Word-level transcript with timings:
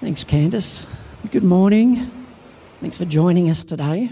Thanks, 0.00 0.24
Candice. 0.24 0.88
Good 1.30 1.44
morning. 1.44 2.10
Thanks 2.80 2.96
for 2.96 3.04
joining 3.04 3.50
us 3.50 3.64
today. 3.64 4.10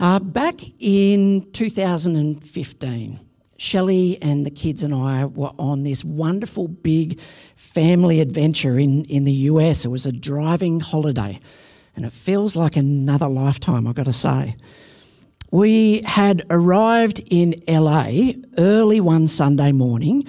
Uh, 0.00 0.18
back 0.18 0.56
in 0.80 1.48
2015, 1.52 3.20
Shelley 3.58 4.18
and 4.20 4.44
the 4.44 4.50
kids 4.50 4.82
and 4.82 4.92
I 4.92 5.26
were 5.26 5.52
on 5.56 5.84
this 5.84 6.04
wonderful 6.04 6.66
big 6.66 7.20
family 7.54 8.20
adventure 8.20 8.76
in, 8.76 9.04
in 9.04 9.22
the 9.22 9.32
US. 9.52 9.84
It 9.84 9.88
was 9.88 10.04
a 10.04 10.10
driving 10.10 10.80
holiday, 10.80 11.38
and 11.94 12.04
it 12.04 12.12
feels 12.12 12.56
like 12.56 12.74
another 12.74 13.28
lifetime, 13.28 13.86
I've 13.86 13.94
got 13.94 14.06
to 14.06 14.12
say. 14.12 14.56
We 15.52 16.00
had 16.00 16.42
arrived 16.50 17.22
in 17.30 17.54
LA 17.68 18.32
early 18.58 19.00
one 19.00 19.28
Sunday 19.28 19.70
morning 19.70 20.26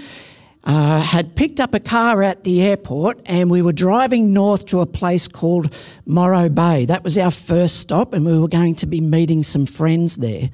uh, 0.63 1.01
had 1.01 1.35
picked 1.35 1.59
up 1.59 1.73
a 1.73 1.79
car 1.79 2.23
at 2.23 2.43
the 2.43 2.61
airport 2.61 3.21
and 3.25 3.51
we 3.51 3.61
were 3.61 3.73
driving 3.73 4.33
north 4.33 4.65
to 4.67 4.79
a 4.79 4.85
place 4.85 5.27
called 5.27 5.73
Morro 6.05 6.49
Bay. 6.49 6.85
That 6.85 7.03
was 7.03 7.17
our 7.17 7.31
first 7.31 7.77
stop, 7.77 8.13
and 8.13 8.25
we 8.25 8.39
were 8.39 8.47
going 8.47 8.75
to 8.75 8.85
be 8.85 9.01
meeting 9.01 9.43
some 9.43 9.65
friends 9.65 10.17
there. 10.17 10.49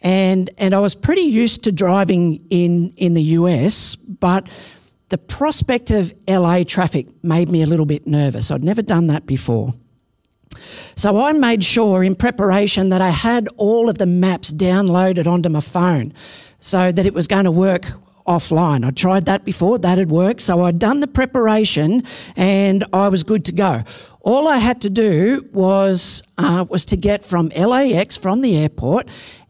And, 0.00 0.50
and 0.58 0.74
I 0.74 0.80
was 0.80 0.94
pretty 0.94 1.22
used 1.22 1.64
to 1.64 1.72
driving 1.72 2.44
in, 2.50 2.92
in 2.96 3.14
the 3.14 3.22
US, 3.22 3.96
but 3.96 4.48
the 5.08 5.18
prospect 5.18 5.90
of 5.90 6.12
LA 6.28 6.64
traffic 6.64 7.06
made 7.22 7.48
me 7.48 7.62
a 7.62 7.66
little 7.66 7.86
bit 7.86 8.06
nervous. 8.06 8.50
I'd 8.50 8.62
never 8.62 8.82
done 8.82 9.06
that 9.08 9.26
before. 9.26 9.74
So 10.96 11.20
I 11.20 11.32
made 11.32 11.62
sure 11.62 12.02
in 12.02 12.14
preparation 12.16 12.88
that 12.88 13.00
I 13.00 13.10
had 13.10 13.48
all 13.56 13.88
of 13.88 13.98
the 13.98 14.06
maps 14.06 14.52
downloaded 14.52 15.26
onto 15.26 15.48
my 15.48 15.60
phone 15.60 16.12
so 16.58 16.90
that 16.90 17.06
it 17.06 17.14
was 17.14 17.28
going 17.28 17.44
to 17.44 17.52
work 17.52 17.92
offline. 18.28 18.84
I 18.84 18.90
tried 18.90 19.24
that 19.24 19.44
before, 19.44 19.78
that 19.78 19.98
had 19.98 20.10
worked. 20.10 20.42
So 20.42 20.62
I'd 20.62 20.78
done 20.78 21.00
the 21.00 21.06
preparation 21.06 22.02
and 22.36 22.84
I 22.92 23.08
was 23.08 23.24
good 23.24 23.44
to 23.46 23.52
go. 23.52 23.82
All 24.20 24.46
I 24.46 24.58
had 24.58 24.82
to 24.82 24.90
do 24.90 25.48
was, 25.52 26.22
uh, 26.36 26.66
was 26.68 26.84
to 26.86 26.96
get 26.96 27.24
from 27.24 27.48
LAX, 27.48 28.16
from 28.16 28.42
the 28.42 28.56
airport, 28.58 29.08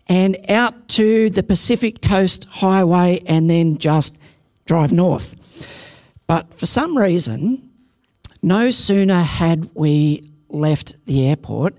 and 0.08 0.36
out 0.48 0.88
to 0.90 1.28
the 1.30 1.42
Pacific 1.42 2.00
Coast 2.00 2.46
Highway 2.48 3.20
and 3.26 3.50
then 3.50 3.78
just 3.78 4.16
drive 4.66 4.92
north. 4.92 5.34
But 6.28 6.54
for 6.54 6.66
some 6.66 6.96
reason, 6.96 7.68
no 8.42 8.70
sooner 8.70 9.20
had 9.22 9.68
we 9.74 10.30
left 10.48 10.94
the 11.06 11.26
airport 11.26 11.74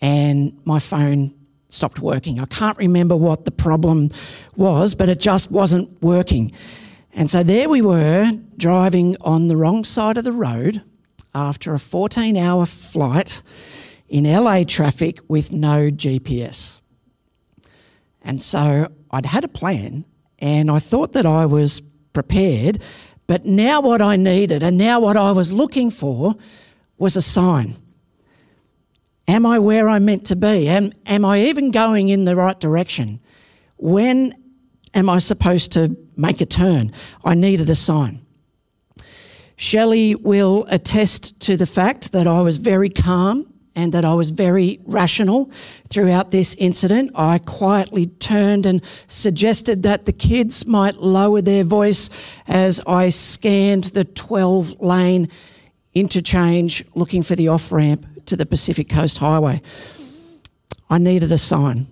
and 0.00 0.58
my 0.64 0.80
phone 0.80 1.34
stopped 1.70 2.00
working. 2.00 2.38
I 2.38 2.44
can't 2.46 2.76
remember 2.76 3.16
what 3.16 3.44
the 3.44 3.50
problem 3.50 4.08
was, 4.56 4.94
but 4.94 5.08
it 5.08 5.20
just 5.20 5.50
wasn't 5.50 6.02
working. 6.02 6.52
And 7.12 7.30
so 7.30 7.42
there 7.42 7.68
we 7.68 7.80
were 7.80 8.30
driving 8.56 9.16
on 9.22 9.48
the 9.48 9.56
wrong 9.56 9.84
side 9.84 10.18
of 10.18 10.24
the 10.24 10.32
road 10.32 10.82
after 11.34 11.74
a 11.74 11.78
14 11.78 12.36
hour 12.36 12.66
flight 12.66 13.42
in 14.08 14.24
LA 14.24 14.64
traffic 14.64 15.20
with 15.28 15.52
no 15.52 15.90
GPS. 15.90 16.80
And 18.22 18.42
so 18.42 18.88
I'd 19.10 19.26
had 19.26 19.44
a 19.44 19.48
plan 19.48 20.04
and 20.38 20.70
I 20.70 20.78
thought 20.78 21.12
that 21.12 21.26
I 21.26 21.46
was 21.46 21.80
prepared, 22.12 22.82
but 23.26 23.46
now 23.46 23.80
what 23.80 24.02
I 24.02 24.16
needed 24.16 24.62
and 24.62 24.76
now 24.76 25.00
what 25.00 25.16
I 25.16 25.32
was 25.32 25.52
looking 25.52 25.90
for 25.90 26.34
was 26.98 27.16
a 27.16 27.22
sign. 27.22 27.76
Am 29.30 29.46
I 29.46 29.60
where 29.60 29.88
I'm 29.88 30.06
meant 30.06 30.26
to 30.26 30.34
be? 30.34 30.66
Am, 30.66 30.90
am 31.06 31.24
I 31.24 31.42
even 31.42 31.70
going 31.70 32.08
in 32.08 32.24
the 32.24 32.34
right 32.34 32.58
direction? 32.58 33.20
When 33.76 34.34
am 34.92 35.08
I 35.08 35.20
supposed 35.20 35.70
to 35.74 35.96
make 36.16 36.40
a 36.40 36.46
turn? 36.46 36.92
I 37.24 37.34
needed 37.34 37.70
a 37.70 37.76
sign. 37.76 38.26
Shelley 39.54 40.16
will 40.16 40.66
attest 40.68 41.38
to 41.42 41.56
the 41.56 41.68
fact 41.68 42.10
that 42.10 42.26
I 42.26 42.40
was 42.40 42.56
very 42.56 42.88
calm 42.88 43.46
and 43.76 43.92
that 43.92 44.04
I 44.04 44.14
was 44.14 44.30
very 44.30 44.80
rational 44.84 45.52
throughout 45.88 46.32
this 46.32 46.56
incident. 46.56 47.12
I 47.14 47.38
quietly 47.38 48.06
turned 48.06 48.66
and 48.66 48.82
suggested 49.06 49.84
that 49.84 50.06
the 50.06 50.12
kids 50.12 50.66
might 50.66 50.96
lower 50.96 51.40
their 51.40 51.62
voice 51.62 52.10
as 52.48 52.80
I 52.84 53.10
scanned 53.10 53.84
the 53.84 54.04
12 54.04 54.80
lane 54.80 55.28
interchange 55.94 56.84
looking 56.96 57.22
for 57.22 57.36
the 57.36 57.46
off 57.46 57.70
ramp 57.70 58.06
to 58.30 58.36
the 58.36 58.46
Pacific 58.46 58.88
Coast 58.88 59.18
Highway. 59.18 59.60
I 60.88 60.98
needed 60.98 61.32
a 61.32 61.38
sign. 61.38 61.88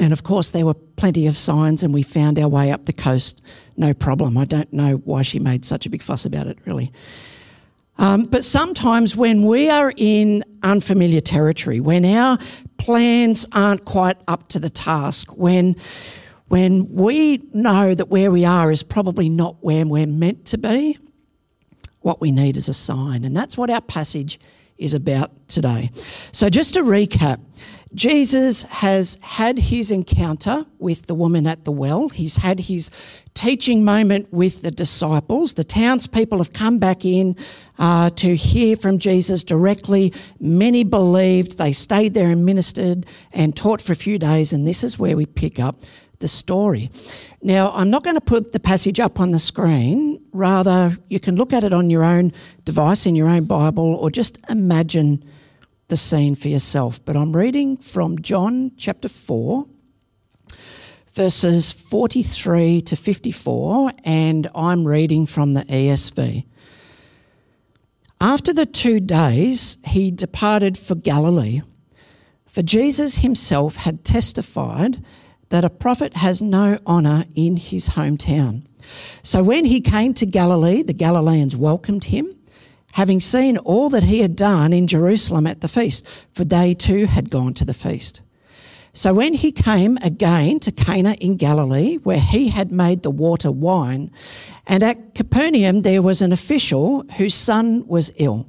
And 0.00 0.12
of 0.12 0.22
course, 0.22 0.50
there 0.50 0.64
were 0.64 0.74
plenty 0.74 1.26
of 1.26 1.36
signs, 1.36 1.82
and 1.82 1.92
we 1.92 2.02
found 2.02 2.38
our 2.38 2.48
way 2.48 2.70
up 2.70 2.86
the 2.86 2.92
coast, 2.92 3.42
no 3.76 3.92
problem. 3.92 4.38
I 4.38 4.46
don't 4.46 4.72
know 4.72 4.94
why 4.96 5.20
she 5.22 5.38
made 5.38 5.66
such 5.66 5.84
a 5.84 5.90
big 5.90 6.02
fuss 6.02 6.24
about 6.24 6.46
it, 6.46 6.58
really. 6.64 6.90
Um, 7.98 8.24
but 8.24 8.44
sometimes 8.44 9.14
when 9.14 9.42
we 9.42 9.68
are 9.68 9.92
in 9.96 10.42
unfamiliar 10.62 11.20
territory, 11.20 11.80
when 11.80 12.06
our 12.06 12.38
plans 12.78 13.44
aren't 13.52 13.84
quite 13.84 14.16
up 14.26 14.48
to 14.48 14.58
the 14.58 14.70
task, 14.70 15.36
when 15.36 15.76
when 16.46 16.88
we 16.94 17.42
know 17.52 17.94
that 17.94 18.08
where 18.08 18.30
we 18.30 18.46
are 18.46 18.72
is 18.72 18.82
probably 18.82 19.28
not 19.28 19.56
where 19.60 19.86
we're 19.86 20.06
meant 20.06 20.46
to 20.46 20.56
be, 20.56 20.96
what 22.00 22.22
we 22.22 22.32
need 22.32 22.56
is 22.56 22.70
a 22.70 22.74
sign. 22.74 23.22
And 23.22 23.36
that's 23.36 23.58
what 23.58 23.68
our 23.68 23.82
passage 23.82 24.40
is 24.78 24.94
about 24.94 25.48
today. 25.48 25.90
So, 26.32 26.48
just 26.48 26.74
to 26.74 26.82
recap, 26.82 27.40
Jesus 27.94 28.64
has 28.64 29.18
had 29.22 29.58
his 29.58 29.90
encounter 29.90 30.66
with 30.78 31.06
the 31.06 31.14
woman 31.14 31.46
at 31.46 31.64
the 31.64 31.72
well. 31.72 32.10
He's 32.10 32.36
had 32.36 32.60
his 32.60 32.90
teaching 33.32 33.82
moment 33.84 34.30
with 34.30 34.60
the 34.62 34.70
disciples. 34.70 35.54
The 35.54 35.64
townspeople 35.64 36.38
have 36.38 36.52
come 36.52 36.78
back 36.78 37.04
in 37.04 37.34
uh, 37.78 38.10
to 38.10 38.36
hear 38.36 38.76
from 38.76 38.98
Jesus 38.98 39.42
directly. 39.42 40.12
Many 40.38 40.84
believed. 40.84 41.56
They 41.56 41.72
stayed 41.72 42.12
there 42.12 42.30
and 42.30 42.44
ministered 42.44 43.06
and 43.32 43.56
taught 43.56 43.80
for 43.80 43.92
a 43.92 43.96
few 43.96 44.18
days. 44.18 44.52
And 44.52 44.66
this 44.66 44.84
is 44.84 44.98
where 44.98 45.16
we 45.16 45.24
pick 45.24 45.58
up 45.58 45.76
the 46.20 46.28
story. 46.28 46.90
Now, 47.42 47.70
I'm 47.72 47.90
not 47.90 48.02
going 48.04 48.16
to 48.16 48.20
put 48.20 48.52
the 48.52 48.60
passage 48.60 48.98
up 49.00 49.20
on 49.20 49.30
the 49.30 49.38
screen. 49.38 50.22
Rather, 50.32 50.98
you 51.08 51.20
can 51.20 51.36
look 51.36 51.52
at 51.52 51.64
it 51.64 51.72
on 51.72 51.90
your 51.90 52.04
own 52.04 52.32
device 52.64 53.06
in 53.06 53.14
your 53.14 53.28
own 53.28 53.44
Bible 53.44 53.94
or 53.94 54.10
just 54.10 54.38
imagine 54.48 55.24
the 55.88 55.96
scene 55.96 56.34
for 56.34 56.48
yourself. 56.48 57.04
But 57.04 57.16
I'm 57.16 57.34
reading 57.34 57.76
from 57.76 58.20
John 58.20 58.72
chapter 58.76 59.08
4, 59.08 59.66
verses 61.14 61.72
43 61.72 62.82
to 62.82 62.96
54, 62.96 63.92
and 64.04 64.48
I'm 64.54 64.86
reading 64.86 65.26
from 65.26 65.54
the 65.54 65.62
ESV. 65.62 66.44
After 68.20 68.52
the 68.52 68.66
two 68.66 68.98
days, 68.98 69.78
he 69.84 70.10
departed 70.10 70.76
for 70.76 70.96
Galilee. 70.96 71.62
For 72.46 72.62
Jesus 72.62 73.16
himself 73.16 73.76
had 73.76 74.04
testified 74.04 75.02
that 75.50 75.64
a 75.64 75.70
prophet 75.70 76.14
has 76.14 76.42
no 76.42 76.78
honour 76.86 77.24
in 77.34 77.56
his 77.56 77.90
hometown. 77.90 78.64
So 79.22 79.42
when 79.42 79.64
he 79.64 79.80
came 79.80 80.14
to 80.14 80.26
Galilee, 80.26 80.82
the 80.82 80.92
Galileans 80.92 81.56
welcomed 81.56 82.04
him, 82.04 82.34
having 82.92 83.20
seen 83.20 83.58
all 83.58 83.88
that 83.90 84.04
he 84.04 84.20
had 84.20 84.36
done 84.36 84.72
in 84.72 84.86
Jerusalem 84.86 85.46
at 85.46 85.60
the 85.60 85.68
feast, 85.68 86.06
for 86.32 86.44
they 86.44 86.74
too 86.74 87.06
had 87.06 87.30
gone 87.30 87.54
to 87.54 87.64
the 87.64 87.74
feast. 87.74 88.20
So 88.92 89.14
when 89.14 89.34
he 89.34 89.52
came 89.52 89.96
again 89.98 90.58
to 90.60 90.72
Cana 90.72 91.12
in 91.20 91.36
Galilee, 91.36 91.96
where 91.98 92.18
he 92.18 92.48
had 92.48 92.72
made 92.72 93.02
the 93.02 93.10
water 93.10 93.50
wine, 93.52 94.10
and 94.66 94.82
at 94.82 95.14
Capernaum 95.14 95.82
there 95.82 96.02
was 96.02 96.20
an 96.22 96.32
official 96.32 97.04
whose 97.16 97.34
son 97.34 97.86
was 97.86 98.10
ill. 98.16 98.48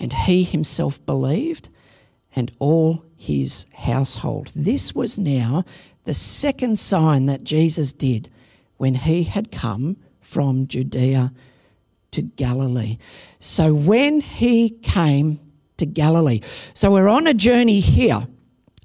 And 0.00 0.12
he 0.12 0.42
himself 0.42 1.04
believed, 1.06 1.68
and 2.34 2.50
all 2.58 3.04
his 3.16 3.66
household. 3.74 4.48
This 4.56 4.94
was 4.94 5.18
now 5.18 5.64
the 6.04 6.14
second 6.14 6.78
sign 6.78 7.26
that 7.26 7.44
Jesus 7.44 7.92
did 7.92 8.30
when 8.78 8.94
he 8.94 9.24
had 9.24 9.52
come 9.52 9.98
from 10.20 10.66
Judea 10.66 11.32
to 12.12 12.22
Galilee. 12.22 12.96
So 13.38 13.74
when 13.74 14.20
he 14.20 14.70
came 14.70 15.38
to 15.76 15.86
Galilee, 15.86 16.40
so 16.74 16.90
we're 16.92 17.08
on 17.08 17.26
a 17.26 17.34
journey 17.34 17.80
here. 17.80 18.26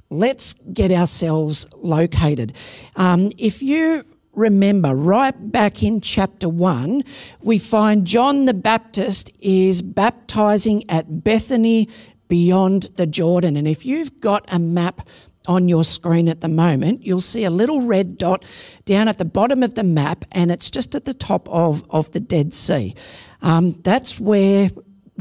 Let's 0.09 0.53
get 0.73 0.91
ourselves 0.91 1.65
located. 1.77 2.55
Um, 2.95 3.31
if 3.37 3.63
you 3.63 4.03
remember, 4.35 4.95
right 4.95 5.33
back 5.51 5.83
in 5.83 6.01
chapter 6.01 6.49
1, 6.49 7.03
we 7.41 7.57
find 7.57 8.05
John 8.05 8.45
the 8.45 8.53
Baptist 8.53 9.31
is 9.39 9.81
baptizing 9.81 10.89
at 10.89 11.23
Bethany 11.23 11.89
beyond 12.27 12.83
the 12.95 13.07
Jordan. 13.07 13.55
And 13.55 13.67
if 13.67 13.85
you've 13.85 14.19
got 14.19 14.51
a 14.53 14.59
map 14.59 15.07
on 15.47 15.69
your 15.69 15.83
screen 15.83 16.27
at 16.27 16.41
the 16.41 16.47
moment, 16.47 17.05
you'll 17.05 17.21
see 17.21 17.43
a 17.43 17.49
little 17.49 17.81
red 17.81 18.17
dot 18.17 18.43
down 18.85 19.07
at 19.07 19.17
the 19.17 19.25
bottom 19.25 19.63
of 19.63 19.75
the 19.75 19.83
map, 19.83 20.25
and 20.31 20.51
it's 20.51 20.71
just 20.71 20.95
at 20.95 21.05
the 21.05 21.13
top 21.13 21.47
of, 21.49 21.85
of 21.89 22.11
the 22.11 22.19
Dead 22.19 22.53
Sea. 22.53 22.95
Um, 23.41 23.73
that's 23.83 24.19
where 24.19 24.69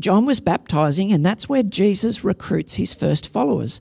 John 0.01 0.27
was 0.27 0.41
baptizing, 0.41 1.13
and 1.13 1.25
that's 1.25 1.49
where 1.49 1.63
Jesus 1.63 2.25
recruits 2.25 2.75
his 2.75 2.95
first 2.95 3.29
followers. 3.29 3.81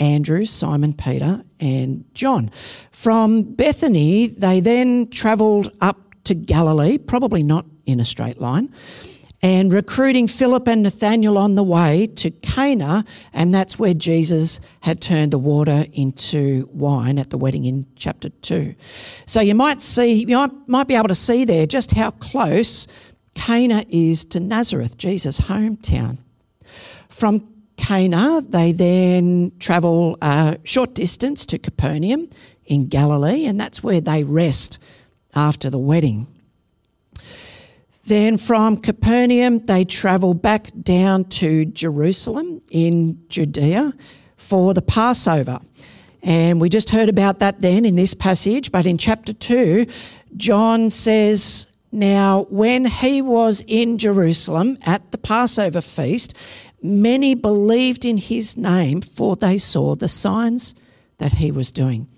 Andrew, 0.00 0.44
Simon 0.44 0.94
Peter, 0.94 1.44
and 1.60 2.04
John. 2.14 2.50
From 2.90 3.42
Bethany, 3.42 4.26
they 4.26 4.60
then 4.60 5.08
travelled 5.10 5.70
up 5.80 5.98
to 6.24 6.34
Galilee, 6.34 6.98
probably 6.98 7.42
not 7.42 7.66
in 7.86 8.00
a 8.00 8.04
straight 8.04 8.40
line, 8.40 8.72
and 9.42 9.72
recruiting 9.72 10.28
Philip 10.28 10.68
and 10.68 10.82
Nathanael 10.82 11.38
on 11.38 11.54
the 11.54 11.62
way 11.62 12.06
to 12.16 12.30
Cana, 12.30 13.04
and 13.32 13.54
that's 13.54 13.78
where 13.78 13.94
Jesus 13.94 14.60
had 14.80 15.00
turned 15.00 15.32
the 15.32 15.38
water 15.38 15.86
into 15.92 16.68
wine 16.72 17.18
at 17.18 17.30
the 17.30 17.38
wedding 17.38 17.64
in 17.64 17.86
chapter 17.96 18.28
2. 18.28 18.74
So 19.26 19.40
you 19.40 19.54
might 19.54 19.80
see, 19.80 20.24
you 20.24 20.62
might 20.66 20.88
be 20.88 20.94
able 20.94 21.08
to 21.08 21.14
see 21.14 21.44
there 21.44 21.66
just 21.66 21.92
how 21.92 22.10
close 22.10 22.86
Cana 23.34 23.84
is 23.88 24.24
to 24.26 24.40
Nazareth, 24.40 24.98
Jesus' 24.98 25.40
hometown. 25.40 26.18
From 27.08 27.48
Cana, 27.80 28.42
they 28.46 28.72
then 28.72 29.52
travel 29.58 30.18
a 30.20 30.58
short 30.64 30.94
distance 30.94 31.46
to 31.46 31.58
Capernaum 31.58 32.28
in 32.66 32.88
Galilee, 32.88 33.46
and 33.46 33.58
that's 33.58 33.82
where 33.82 34.02
they 34.02 34.22
rest 34.22 34.78
after 35.34 35.70
the 35.70 35.78
wedding. 35.78 36.26
Then 38.04 38.36
from 38.36 38.76
Capernaum, 38.76 39.60
they 39.60 39.86
travel 39.86 40.34
back 40.34 40.68
down 40.82 41.24
to 41.40 41.64
Jerusalem 41.64 42.60
in 42.70 43.24
Judea 43.28 43.94
for 44.36 44.74
the 44.74 44.82
Passover. 44.82 45.60
And 46.22 46.60
we 46.60 46.68
just 46.68 46.90
heard 46.90 47.08
about 47.08 47.38
that 47.38 47.62
then 47.62 47.86
in 47.86 47.96
this 47.96 48.12
passage, 48.12 48.70
but 48.70 48.84
in 48.84 48.98
chapter 48.98 49.32
2, 49.32 49.86
John 50.36 50.90
says, 50.90 51.66
Now, 51.92 52.46
when 52.50 52.84
he 52.84 53.22
was 53.22 53.64
in 53.66 53.96
Jerusalem 53.96 54.76
at 54.84 55.12
the 55.12 55.18
Passover 55.18 55.80
feast, 55.80 56.36
Many 56.82 57.34
believed 57.34 58.04
in 58.04 58.16
his 58.16 58.56
name, 58.56 59.00
for 59.00 59.36
they 59.36 59.58
saw 59.58 59.94
the 59.94 60.08
signs 60.08 60.74
that 61.18 61.34
he 61.34 61.50
was 61.50 61.70
doing. 61.70 62.08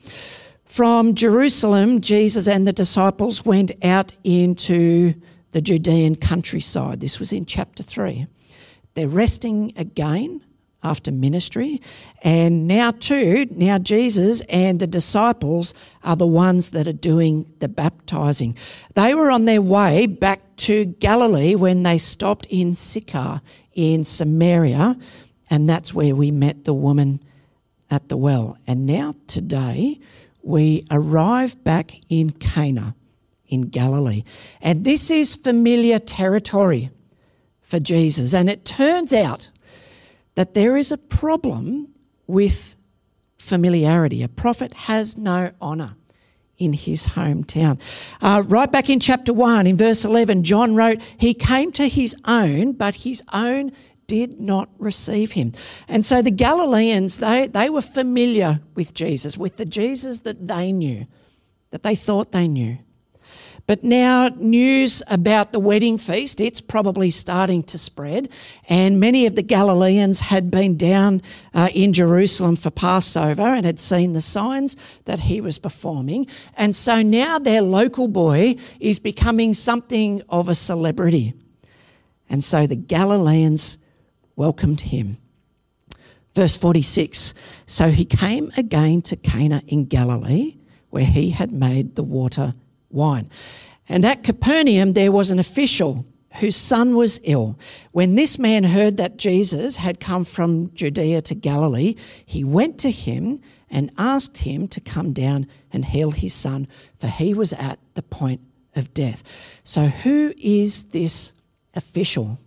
From 0.65 1.15
Jerusalem, 1.15 2.01
Jesus 2.01 2.49
and 2.49 2.67
the 2.67 2.73
disciples 2.73 3.45
went 3.45 3.73
out 3.85 4.15
into 4.25 5.15
the 5.51 5.61
Judean 5.61 6.15
countryside. 6.17 7.01
This 7.01 7.19
was 7.19 7.33
in 7.33 7.45
chapter 7.45 7.83
3. 7.83 8.27
They're 8.95 9.09
resting 9.09 9.73
again 9.77 10.43
after 10.83 11.13
ministry. 11.13 11.81
And 12.23 12.67
now, 12.67 12.91
too, 12.91 13.47
now 13.51 13.79
Jesus 13.79 14.41
and 14.43 14.81
the 14.81 14.87
disciples 14.87 15.75
are 16.03 16.17
the 16.17 16.27
ones 16.27 16.71
that 16.71 16.89
are 16.89 16.93
doing 16.93 17.53
the 17.61 17.69
baptizing. 17.69 18.57
They 18.95 19.15
were 19.15 19.31
on 19.31 19.45
their 19.45 19.63
way 19.63 20.07
back 20.07 20.41
to 20.57 20.87
Galilee 20.87 21.55
when 21.55 21.83
they 21.83 21.99
stopped 21.99 22.47
in 22.47 22.75
Sychar 22.75 23.41
in 23.75 24.05
Samaria, 24.05 24.97
and 25.51 25.69
that's 25.69 25.93
where 25.93 26.15
we 26.15 26.31
met 26.31 26.65
the 26.65 26.75
woman 26.75 27.21
at 27.91 28.09
the 28.09 28.17
well. 28.17 28.57
And 28.67 28.87
now, 28.87 29.15
today, 29.27 30.01
we 30.43 30.87
arrive 30.91 31.63
back 31.63 32.01
in 32.09 32.31
Cana 32.31 32.95
in 33.47 33.63
Galilee. 33.63 34.25
And 34.63 34.85
this 34.85 35.11
is 35.11 35.37
familiar 35.37 35.99
territory 35.99 36.91
for 37.61 37.79
Jesus. 37.79 38.33
And 38.33 38.49
it 38.49 38.65
turns 38.65 39.13
out 39.13 39.51
that 40.35 40.55
there 40.55 40.77
is 40.77 40.91
a 40.91 40.97
problem 40.97 41.89
with 42.27 42.77
familiarity. 43.39 44.23
A 44.23 44.29
prophet 44.29 44.73
has 44.73 45.19
no 45.19 45.53
honour 45.61 45.97
in 46.65 46.73
his 46.73 47.09
hometown. 47.09 47.81
Uh, 48.21 48.43
right 48.47 48.71
back 48.71 48.89
in 48.89 49.01
chapter 49.01 49.33
1, 49.33 49.67
in 49.67 49.77
verse 49.77 50.05
11, 50.05 50.45
John 50.45 50.75
wrote, 50.75 51.01
He 51.19 51.35
came 51.35 51.73
to 51.73 51.89
his 51.89 52.15
own, 52.25 52.73
but 52.73 52.95
his 52.95 53.23
own 53.33 53.73
did 54.07 54.41
not 54.41 54.69
receive 54.79 55.33
him. 55.33 55.53
And 55.89 56.05
so 56.05 56.23
the 56.23 56.31
Galileans, 56.31 57.19
they, 57.19 57.47
they 57.49 57.71
were 57.71 57.83
familiar 57.83 58.61
with 58.75 58.95
Jesus, 58.95 59.39
with 59.39 59.57
the 59.57 59.65
Jesus 59.65 60.21
that 60.21 60.47
they 60.47 60.73
knew, 60.73 61.07
that 61.71 61.83
they 61.83 61.95
thought 61.95 62.33
they 62.33 62.49
knew. 62.49 62.79
But 63.67 63.85
now, 63.85 64.29
news 64.37 65.03
about 65.09 65.53
the 65.53 65.61
wedding 65.61 65.97
feast, 65.97 66.41
it's 66.41 66.61
probably 66.61 67.11
starting 67.11 67.63
to 67.65 67.79
spread. 67.79 68.29
And 68.69 68.99
many 68.99 69.25
of 69.27 69.37
the 69.37 69.43
Galileans 69.43 70.19
had 70.19 70.51
been 70.51 70.77
down 70.77 71.23
uh, 71.55 71.69
in 71.73 71.93
Jerusalem 71.93 72.57
for 72.57 72.71
Passover 72.71 73.43
and 73.43 73.65
had 73.65 73.79
seen 73.79 74.15
the 74.15 74.21
signs 74.21 74.77
that 75.05 75.21
he 75.21 75.41
was 75.41 75.59
performing. 75.59 76.27
And 76.57 76.75
so 76.75 77.03
now 77.03 77.39
their 77.39 77.63
local 77.63 78.09
boy 78.09 78.57
is 78.81 78.99
becoming 78.99 79.55
something 79.55 80.23
of 80.29 80.49
a 80.49 80.57
celebrity. 80.57 81.35
And 82.29 82.43
so 82.43 82.67
the 82.67 82.77
Galileans 82.77 83.79
welcomed 84.35 84.81
him. 84.81 85.19
Verse 86.35 86.57
46 86.57 87.33
So 87.67 87.91
he 87.91 88.05
came 88.05 88.51
again 88.57 89.03
to 89.03 89.17
Cana 89.17 89.63
in 89.69 89.85
Galilee, 89.85 90.57
where 90.91 91.05
he 91.05 91.31
had 91.31 91.53
made 91.53 91.95
the 91.95 92.03
water 92.03 92.55
wine. 92.93 93.31
And 93.89 94.05
at 94.05 94.23
Capernaum, 94.23 94.93
there 94.93 95.13
was 95.13 95.31
an 95.31 95.39
official 95.39 96.07
whose 96.41 96.57
son 96.57 96.97
was 96.97 97.21
ill. 97.25 97.59
When 97.91 98.15
this 98.15 98.39
man 98.39 98.65
heard 98.65 98.97
that 98.97 99.19
Jesus 99.19 99.77
had 99.77 100.01
come 100.01 100.25
from 100.25 100.73
Judea 100.75 101.23
to 101.23 101.35
Galilee, 101.35 101.95
he 102.25 102.43
went 102.43 102.79
to 102.81 102.91
him 102.91 103.41
and 103.71 103.91
asked 103.99 104.39
him 104.39 104.69
to 104.69 104.81
come 104.81 105.13
down 105.13 105.47
and 105.73 105.85
heal 105.85 106.11
his 106.11 106.35
son, 106.35 106.69
for 106.95 107.07
he 107.07 107.35
was 107.35 107.53
at 107.53 107.79
the 107.95 108.03
point 108.03 108.41
of 108.75 108.95
death. 108.95 109.23
So, 109.65 109.87
who 109.87 110.33
is 110.39 110.85
this 110.85 111.35
official? 111.75 112.39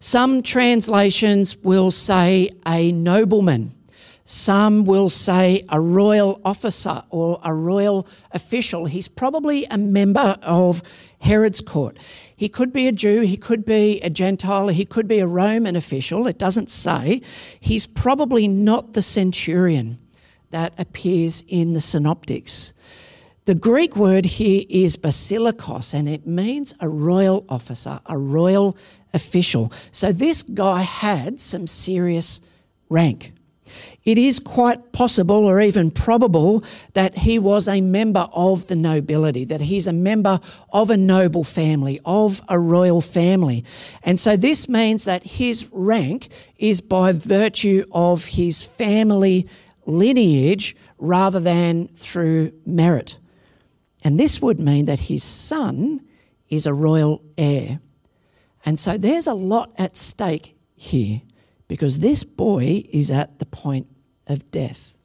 Some 0.00 0.42
translations 0.42 1.56
will 1.56 1.90
say 1.90 2.50
a 2.66 2.92
nobleman. 2.92 3.75
Some 4.28 4.84
will 4.84 5.08
say 5.08 5.62
a 5.68 5.80
royal 5.80 6.40
officer 6.44 7.04
or 7.10 7.38
a 7.44 7.54
royal 7.54 8.08
official. 8.32 8.86
He's 8.86 9.06
probably 9.06 9.66
a 9.70 9.78
member 9.78 10.36
of 10.42 10.82
Herod's 11.20 11.60
court. 11.60 11.96
He 12.34 12.48
could 12.48 12.72
be 12.72 12.88
a 12.88 12.92
Jew, 12.92 13.20
he 13.20 13.36
could 13.36 13.64
be 13.64 14.00
a 14.00 14.10
Gentile, 14.10 14.66
he 14.68 14.84
could 14.84 15.06
be 15.06 15.20
a 15.20 15.28
Roman 15.28 15.76
official. 15.76 16.26
It 16.26 16.38
doesn't 16.38 16.70
say. 16.70 17.22
He's 17.60 17.86
probably 17.86 18.48
not 18.48 18.94
the 18.94 19.00
centurion 19.00 19.98
that 20.50 20.74
appears 20.76 21.44
in 21.46 21.74
the 21.74 21.80
synoptics. 21.80 22.72
The 23.44 23.54
Greek 23.54 23.94
word 23.94 24.24
here 24.24 24.64
is 24.68 24.96
basilikos, 24.96 25.94
and 25.94 26.08
it 26.08 26.26
means 26.26 26.74
a 26.80 26.88
royal 26.88 27.46
officer, 27.48 28.00
a 28.06 28.18
royal 28.18 28.76
official. 29.14 29.72
So 29.92 30.10
this 30.10 30.42
guy 30.42 30.82
had 30.82 31.40
some 31.40 31.68
serious 31.68 32.40
rank. 32.88 33.32
It 34.04 34.18
is 34.18 34.38
quite 34.38 34.92
possible 34.92 35.44
or 35.44 35.60
even 35.60 35.90
probable 35.90 36.64
that 36.94 37.18
he 37.18 37.38
was 37.38 37.68
a 37.68 37.80
member 37.80 38.28
of 38.32 38.66
the 38.66 38.76
nobility, 38.76 39.44
that 39.44 39.60
he's 39.60 39.86
a 39.86 39.92
member 39.92 40.40
of 40.72 40.90
a 40.90 40.96
noble 40.96 41.44
family, 41.44 42.00
of 42.04 42.40
a 42.48 42.58
royal 42.58 43.00
family. 43.00 43.64
And 44.02 44.18
so 44.18 44.36
this 44.36 44.68
means 44.68 45.04
that 45.04 45.24
his 45.24 45.68
rank 45.72 46.28
is 46.56 46.80
by 46.80 47.12
virtue 47.12 47.84
of 47.92 48.26
his 48.26 48.62
family 48.62 49.48
lineage 49.86 50.76
rather 50.98 51.40
than 51.40 51.88
through 51.88 52.52
merit. 52.64 53.18
And 54.02 54.20
this 54.20 54.40
would 54.40 54.60
mean 54.60 54.86
that 54.86 55.00
his 55.00 55.24
son 55.24 56.00
is 56.48 56.66
a 56.66 56.74
royal 56.74 57.22
heir. 57.36 57.80
And 58.64 58.78
so 58.78 58.98
there's 58.98 59.26
a 59.26 59.34
lot 59.34 59.72
at 59.78 59.96
stake 59.96 60.56
here 60.74 61.22
because 61.68 62.00
this 62.00 62.24
boy 62.24 62.84
is 62.90 63.10
at 63.10 63.38
the 63.38 63.46
point 63.46 63.86
of 64.26 64.50
death. 64.50 64.96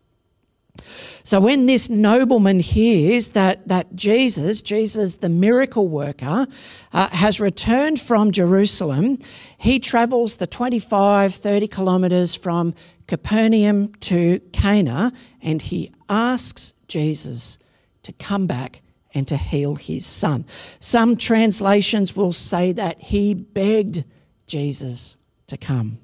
So 1.23 1.39
when 1.39 1.65
this 1.67 1.89
nobleman 1.89 2.59
hears 2.59 3.29
that, 3.29 3.67
that 3.67 3.95
Jesus, 3.95 4.61
Jesus 4.61 5.15
the 5.15 5.29
miracle 5.29 5.87
worker, 5.87 6.47
uh, 6.93 7.09
has 7.09 7.39
returned 7.39 7.99
from 7.99 8.31
Jerusalem, 8.31 9.19
he 9.57 9.79
travels 9.79 10.37
the 10.37 10.47
25, 10.47 11.33
30 11.33 11.67
kilometres 11.67 12.35
from 12.35 12.73
Capernaum 13.07 13.93
to 13.95 14.39
Cana 14.51 15.11
and 15.41 15.61
he 15.61 15.91
asks 16.09 16.73
Jesus 16.87 17.59
to 18.03 18.13
come 18.13 18.47
back 18.47 18.81
and 19.13 19.27
to 19.27 19.37
heal 19.37 19.75
his 19.75 20.05
son. 20.05 20.45
Some 20.79 21.17
translations 21.17 22.15
will 22.15 22.33
say 22.33 22.71
that 22.71 23.01
he 23.01 23.33
begged 23.33 24.03
Jesus 24.47 25.17
to 25.47 25.57
come. 25.57 25.99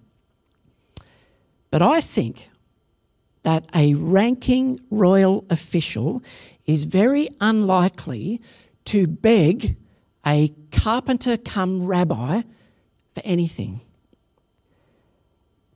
But 1.77 1.85
I 1.87 2.01
think 2.01 2.49
that 3.43 3.69
a 3.75 3.93
ranking 3.93 4.79
royal 4.89 5.45
official 5.51 6.23
is 6.65 6.85
very 6.85 7.29
unlikely 7.39 8.41
to 8.85 9.05
beg 9.05 9.77
a 10.25 10.55
carpenter 10.71 11.37
come 11.37 11.85
rabbi 11.85 12.41
for 13.13 13.21
anything. 13.23 13.81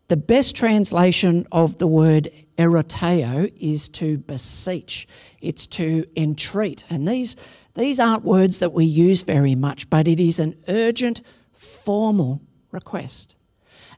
The 0.08 0.18
best 0.18 0.56
translation 0.56 1.46
of 1.52 1.78
the 1.78 1.86
word 1.86 2.32
eroteo 2.58 3.54
is 3.60 3.88
to 3.90 4.18
beseech, 4.18 5.08
it's 5.40 5.68
to 5.68 6.06
entreat. 6.16 6.84
And 6.90 7.08
these, 7.08 7.36
these 7.76 8.00
aren't 8.00 8.24
words 8.24 8.58
that 8.58 8.74
we 8.74 8.86
use 8.86 9.22
very 9.22 9.54
much, 9.54 9.88
but 9.88 10.08
it 10.08 10.20
is 10.20 10.40
an 10.40 10.56
urgent, 10.68 11.22
formal 11.54 12.42
request. 12.72 13.36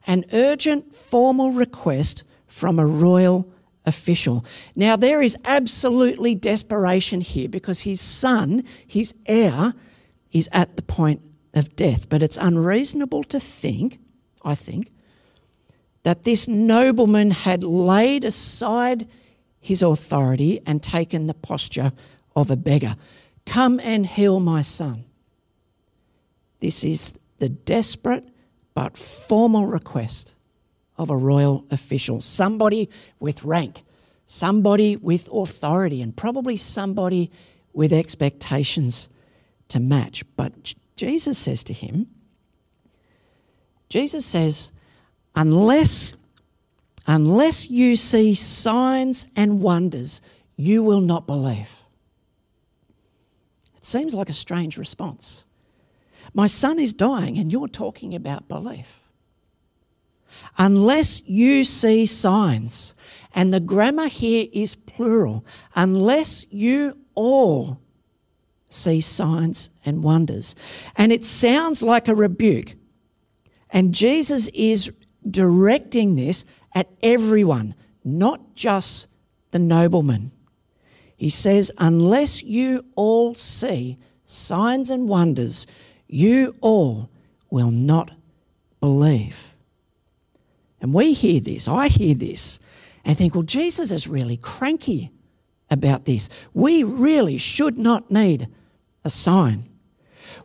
An 0.05 0.25
urgent, 0.33 0.93
formal 0.93 1.51
request 1.51 2.23
from 2.47 2.79
a 2.79 2.85
royal 2.85 3.49
official. 3.85 4.45
Now, 4.75 4.95
there 4.95 5.21
is 5.21 5.37
absolutely 5.45 6.35
desperation 6.35 7.21
here 7.21 7.49
because 7.49 7.81
his 7.81 8.01
son, 8.01 8.63
his 8.85 9.13
heir, 9.25 9.73
is 10.31 10.49
at 10.51 10.75
the 10.75 10.83
point 10.83 11.21
of 11.53 11.75
death. 11.75 12.09
But 12.09 12.21
it's 12.21 12.37
unreasonable 12.37 13.23
to 13.25 13.39
think, 13.39 13.99
I 14.43 14.55
think, 14.55 14.91
that 16.03 16.23
this 16.23 16.47
nobleman 16.47 17.31
had 17.31 17.63
laid 17.63 18.23
aside 18.23 19.07
his 19.59 19.81
authority 19.81 20.59
and 20.65 20.83
taken 20.83 21.27
the 21.27 21.33
posture 21.33 21.93
of 22.35 22.51
a 22.51 22.57
beggar. 22.57 22.95
Come 23.45 23.79
and 23.81 24.05
heal 24.05 24.39
my 24.39 24.61
son. 24.61 25.05
This 26.59 26.83
is 26.83 27.17
the 27.39 27.49
desperate 27.49 28.27
but 28.73 28.97
formal 28.97 29.67
request 29.67 30.35
of 30.97 31.09
a 31.09 31.17
royal 31.17 31.65
official, 31.71 32.21
somebody 32.21 32.89
with 33.19 33.43
rank, 33.43 33.83
somebody 34.25 34.95
with 34.95 35.29
authority, 35.31 36.01
and 36.01 36.15
probably 36.15 36.57
somebody 36.57 37.31
with 37.73 37.91
expectations 37.91 39.09
to 39.67 39.79
match. 39.79 40.23
But 40.35 40.73
Jesus 40.95 41.37
says 41.37 41.63
to 41.65 41.73
him, 41.73 42.07
Jesus 43.89 44.25
says, 44.25 44.71
unless, 45.35 46.15
unless 47.05 47.69
you 47.69 47.95
see 47.95 48.33
signs 48.33 49.25
and 49.35 49.61
wonders, 49.61 50.21
you 50.55 50.83
will 50.83 51.01
not 51.01 51.27
believe. 51.27 51.69
It 53.77 53.85
seems 53.85 54.13
like 54.13 54.29
a 54.29 54.33
strange 54.33 54.77
response. 54.77 55.45
My 56.33 56.47
son 56.47 56.79
is 56.79 56.93
dying, 56.93 57.37
and 57.37 57.51
you're 57.51 57.67
talking 57.67 58.15
about 58.15 58.47
belief 58.47 58.99
unless 60.57 61.21
you 61.25 61.63
see 61.63 62.05
signs, 62.05 62.95
and 63.33 63.53
the 63.53 63.59
grammar 63.59 64.07
here 64.07 64.47
is 64.53 64.75
plural, 64.75 65.45
unless 65.75 66.45
you 66.49 66.97
all 67.15 67.79
see 68.69 69.01
signs 69.01 69.69
and 69.85 70.03
wonders. 70.03 70.55
And 70.95 71.11
it 71.11 71.25
sounds 71.25 71.81
like 71.81 72.07
a 72.07 72.15
rebuke. 72.15 72.75
And 73.69 73.93
Jesus 73.93 74.47
is 74.49 74.93
directing 75.29 76.15
this 76.15 76.45
at 76.75 76.89
everyone, 77.01 77.75
not 78.03 78.55
just 78.55 79.07
the 79.51 79.59
nobleman. 79.59 80.31
He 81.15 81.29
says, 81.29 81.71
Unless 81.77 82.43
you 82.43 82.83
all 82.95 83.33
see 83.35 83.97
signs 84.25 84.89
and 84.89 85.07
wonders, 85.07 85.65
you 86.13 86.55
all 86.61 87.09
will 87.49 87.71
not 87.71 88.11
believe. 88.79 89.51
And 90.81 90.93
we 90.93 91.13
hear 91.13 91.39
this, 91.39 91.67
I 91.67 91.87
hear 91.87 92.13
this, 92.13 92.59
and 93.05 93.17
think, 93.17 93.33
well, 93.33 93.43
Jesus 93.43 93.91
is 93.91 94.07
really 94.07 94.37
cranky 94.37 95.11
about 95.69 96.05
this. 96.05 96.29
We 96.53 96.83
really 96.83 97.37
should 97.37 97.77
not 97.77 98.11
need 98.11 98.47
a 99.03 99.09
sign. 99.09 99.69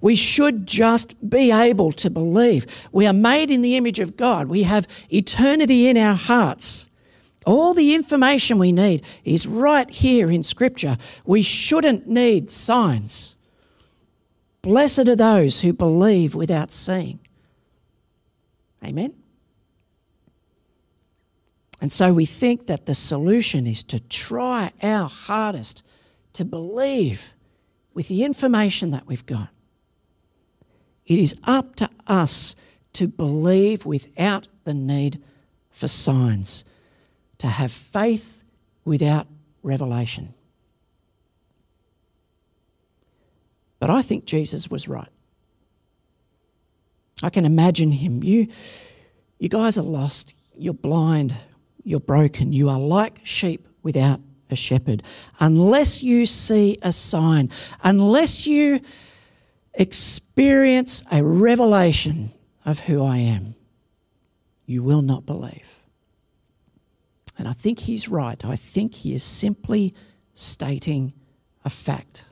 We 0.01 0.17
should 0.17 0.67
just 0.67 1.29
be 1.29 1.51
able 1.51 1.93
to 1.93 2.09
believe. 2.09 2.89
We 2.93 3.07
are 3.07 3.13
made 3.13 3.51
in 3.51 3.63
the 3.63 3.77
image 3.77 3.99
of 3.99 4.17
God. 4.17 4.49
We 4.49 4.63
have 4.63 4.87
eternity 5.11 5.89
in 5.89 5.97
our 5.97 6.15
hearts. 6.15 6.89
All 7.47 7.75
the 7.75 7.95
information 7.95 8.59
we 8.59 8.73
need 8.73 9.03
is 9.25 9.47
right 9.47 9.89
here 9.91 10.31
in 10.31 10.43
Scripture. 10.43 10.97
We 11.25 11.43
shouldn't 11.43 12.07
need 12.07 12.51
signs. 12.51 13.37
Blessed 14.69 15.09
are 15.09 15.17
those 15.17 15.61
who 15.61 15.73
believe 15.73 16.35
without 16.35 16.71
seeing. 16.71 17.21
Amen. 18.85 19.15
And 21.81 21.91
so 21.91 22.13
we 22.13 22.27
think 22.27 22.67
that 22.67 22.85
the 22.85 22.95
solution 22.95 23.67
is 23.67 23.83
to 23.85 23.99
try 23.99 24.73
our 24.83 25.09
hardest 25.09 25.87
to 26.35 26.45
believe 26.45 27.33
with 27.95 28.09
the 28.09 28.25
information 28.25 28.91
that 28.91 29.07
we've 29.07 29.25
got. 29.25 29.49
It 31.07 31.19
is 31.19 31.35
up 31.45 31.75
to 31.77 31.89
us 32.07 32.55
to 32.93 33.09
believe 33.09 33.87
without 33.87 34.49
the 34.65 34.75
need 34.75 35.23
for 35.71 35.89
signs, 35.89 36.67
to 37.39 37.47
have 37.47 37.73
faith 37.73 38.45
without 38.85 39.29
revelation. 39.63 40.35
But 43.81 43.91
I 43.91 44.03
think 44.03 44.25
Jesus 44.25 44.71
was 44.71 44.89
right. 44.89 45.09
I 47.23 47.31
can 47.31 47.45
imagine 47.45 47.91
him. 47.91 48.23
You, 48.23 48.49
you 49.39 49.49
guys 49.49 49.79
are 49.79 49.83
lost. 49.83 50.35
You're 50.57 50.75
blind 50.75 51.35
you're 51.89 52.01
broken. 52.01 52.53
You 52.53 52.69
are 52.69 52.79
like 52.79 53.21
sheep 53.23 53.67
without 53.83 54.21
a 54.51 54.57
shepherd. 54.57 55.03
Unless 55.41 56.03
you 56.03 56.27
see 56.27 56.77
a 56.83 56.93
sign, 56.93 57.49
unless 57.83 58.47
you 58.47 58.81
experience 59.73 61.03
a 61.11 61.25
revelation 61.25 62.31
of 62.67 62.81
who 62.81 63.03
I 63.03 63.17
am, 63.17 63.55
you 64.67 64.83
will 64.83 65.01
not 65.01 65.25
believe. 65.25 65.77
And 67.39 67.49
I 67.49 67.55
think 67.55 67.79
he's 67.79 68.07
right. 68.07 68.45
I 68.45 68.57
think 68.57 68.93
he 68.93 69.15
is 69.15 69.25
simply 69.25 69.95
stating 70.35 71.15
a 71.65 71.71
fact. 71.71 72.27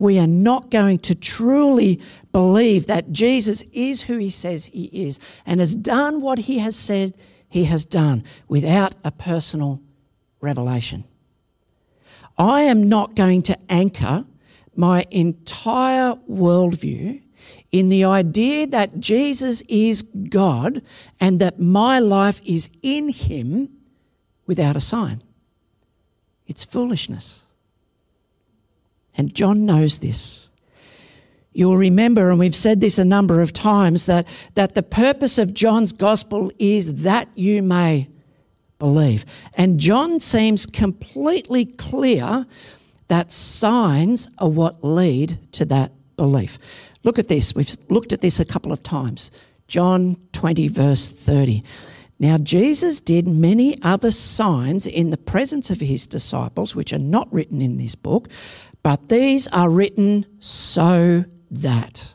We 0.00 0.18
are 0.18 0.26
not 0.26 0.70
going 0.70 0.98
to 1.00 1.14
truly 1.14 2.00
believe 2.32 2.86
that 2.86 3.12
Jesus 3.12 3.62
is 3.72 4.02
who 4.02 4.16
he 4.16 4.30
says 4.30 4.64
he 4.64 4.86
is 4.86 5.20
and 5.46 5.60
has 5.60 5.76
done 5.76 6.20
what 6.22 6.40
he 6.40 6.58
has 6.58 6.74
said 6.74 7.14
he 7.48 7.64
has 7.64 7.84
done 7.84 8.24
without 8.48 8.96
a 9.04 9.12
personal 9.12 9.80
revelation. 10.40 11.04
I 12.38 12.62
am 12.62 12.88
not 12.88 13.14
going 13.14 13.42
to 13.42 13.58
anchor 13.68 14.24
my 14.74 15.04
entire 15.10 16.14
worldview 16.30 17.20
in 17.70 17.88
the 17.88 18.04
idea 18.04 18.66
that 18.68 18.98
Jesus 19.00 19.62
is 19.68 20.02
God 20.02 20.82
and 21.20 21.40
that 21.40 21.60
my 21.60 21.98
life 21.98 22.40
is 22.44 22.70
in 22.82 23.10
Him 23.10 23.68
without 24.46 24.76
a 24.76 24.80
sign. 24.80 25.22
It's 26.46 26.64
foolishness. 26.64 27.44
And 29.16 29.34
John 29.34 29.66
knows 29.66 29.98
this. 29.98 30.48
You'll 31.52 31.76
remember, 31.76 32.30
and 32.30 32.38
we've 32.38 32.54
said 32.54 32.80
this 32.80 32.98
a 32.98 33.04
number 33.04 33.40
of 33.40 33.52
times, 33.52 34.06
that, 34.06 34.26
that 34.54 34.74
the 34.74 34.82
purpose 34.82 35.36
of 35.36 35.52
John's 35.52 35.92
gospel 35.92 36.50
is 36.58 37.02
that 37.02 37.28
you 37.34 37.62
may 37.62 38.08
believe. 38.78 39.24
And 39.54 39.80
John 39.80 40.20
seems 40.20 40.64
completely 40.64 41.64
clear 41.64 42.46
that 43.08 43.32
signs 43.32 44.28
are 44.38 44.48
what 44.48 44.84
lead 44.84 45.38
to 45.52 45.64
that 45.66 45.92
belief. 46.16 46.58
Look 47.02 47.18
at 47.18 47.28
this. 47.28 47.54
We've 47.54 47.76
looked 47.88 48.12
at 48.12 48.20
this 48.20 48.38
a 48.38 48.44
couple 48.44 48.72
of 48.72 48.82
times. 48.82 49.32
John 49.66 50.16
20, 50.32 50.68
verse 50.68 51.10
30. 51.10 51.62
Now, 52.20 52.36
Jesus 52.36 53.00
did 53.00 53.26
many 53.26 53.80
other 53.82 54.10
signs 54.10 54.86
in 54.86 55.10
the 55.10 55.16
presence 55.16 55.70
of 55.70 55.80
his 55.80 56.06
disciples, 56.06 56.76
which 56.76 56.92
are 56.92 56.98
not 56.98 57.32
written 57.32 57.62
in 57.62 57.78
this 57.78 57.94
book, 57.94 58.28
but 58.82 59.08
these 59.08 59.46
are 59.48 59.70
written 59.70 60.26
so 60.40 61.24
that. 61.50 62.14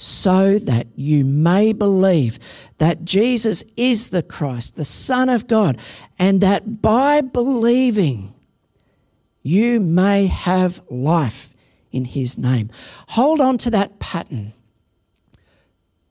so 0.00 0.60
that 0.60 0.86
you 0.94 1.24
may 1.24 1.72
believe 1.72 2.38
that 2.78 3.04
Jesus 3.04 3.64
is 3.76 4.10
the 4.10 4.22
Christ, 4.22 4.76
the 4.76 4.84
Son 4.84 5.28
of 5.28 5.48
God, 5.48 5.76
and 6.20 6.40
that 6.40 6.80
by 6.80 7.20
believing 7.20 8.32
you 9.42 9.80
may 9.80 10.26
have 10.26 10.82
life 10.88 11.52
in 11.90 12.04
his 12.04 12.38
name. 12.38 12.70
Hold 13.08 13.40
on 13.40 13.58
to 13.58 13.70
that 13.70 13.98
pattern. 13.98 14.52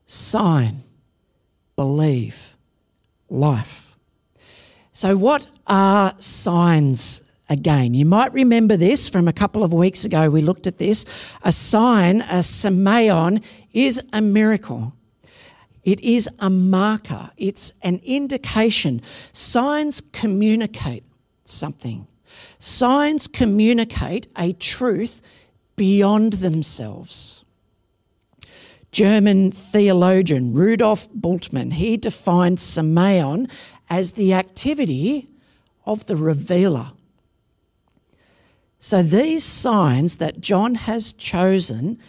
Sign, 0.05 0.83
believe, 1.75 2.57
life. 3.29 3.95
So, 4.91 5.15
what 5.15 5.47
are 5.67 6.13
signs 6.17 7.21
again. 7.49 7.93
You 7.93 8.05
might 8.05 8.33
remember 8.33 8.77
this 8.77 9.09
from 9.09 9.27
a 9.27 9.33
couple 9.33 9.63
of 9.63 9.73
weeks 9.73 10.05
ago. 10.05 10.29
We 10.29 10.41
looked 10.41 10.67
at 10.67 10.77
this. 10.77 11.05
A 11.43 11.51
sign, 11.51 12.21
a 12.21 12.39
semeion, 12.41 13.43
is 13.73 14.01
a 14.13 14.21
miracle. 14.21 14.93
It 15.83 16.01
is 16.01 16.27
a 16.39 16.49
marker. 16.49 17.31
It's 17.37 17.71
an 17.81 18.01
indication. 18.03 19.01
Signs 19.31 20.01
communicate 20.01 21.03
something. 21.45 22.07
Signs 22.59 23.27
communicate 23.27 24.27
a 24.37 24.53
truth 24.53 25.21
beyond 25.75 26.33
themselves. 26.33 27.45
German 28.91 29.51
theologian 29.51 30.53
Rudolf 30.53 31.09
Bultmann, 31.11 31.73
he 31.73 31.97
defined 31.97 32.57
semeion 32.57 33.49
as 33.89 34.13
the 34.13 34.33
activity 34.33 35.29
of 35.85 36.05
the 36.07 36.15
revealer. 36.15 36.91
So 38.79 39.01
these 39.01 39.43
signs 39.43 40.17
that 40.17 40.39
John 40.39 40.75
has 40.75 41.13
chosen 41.13 41.99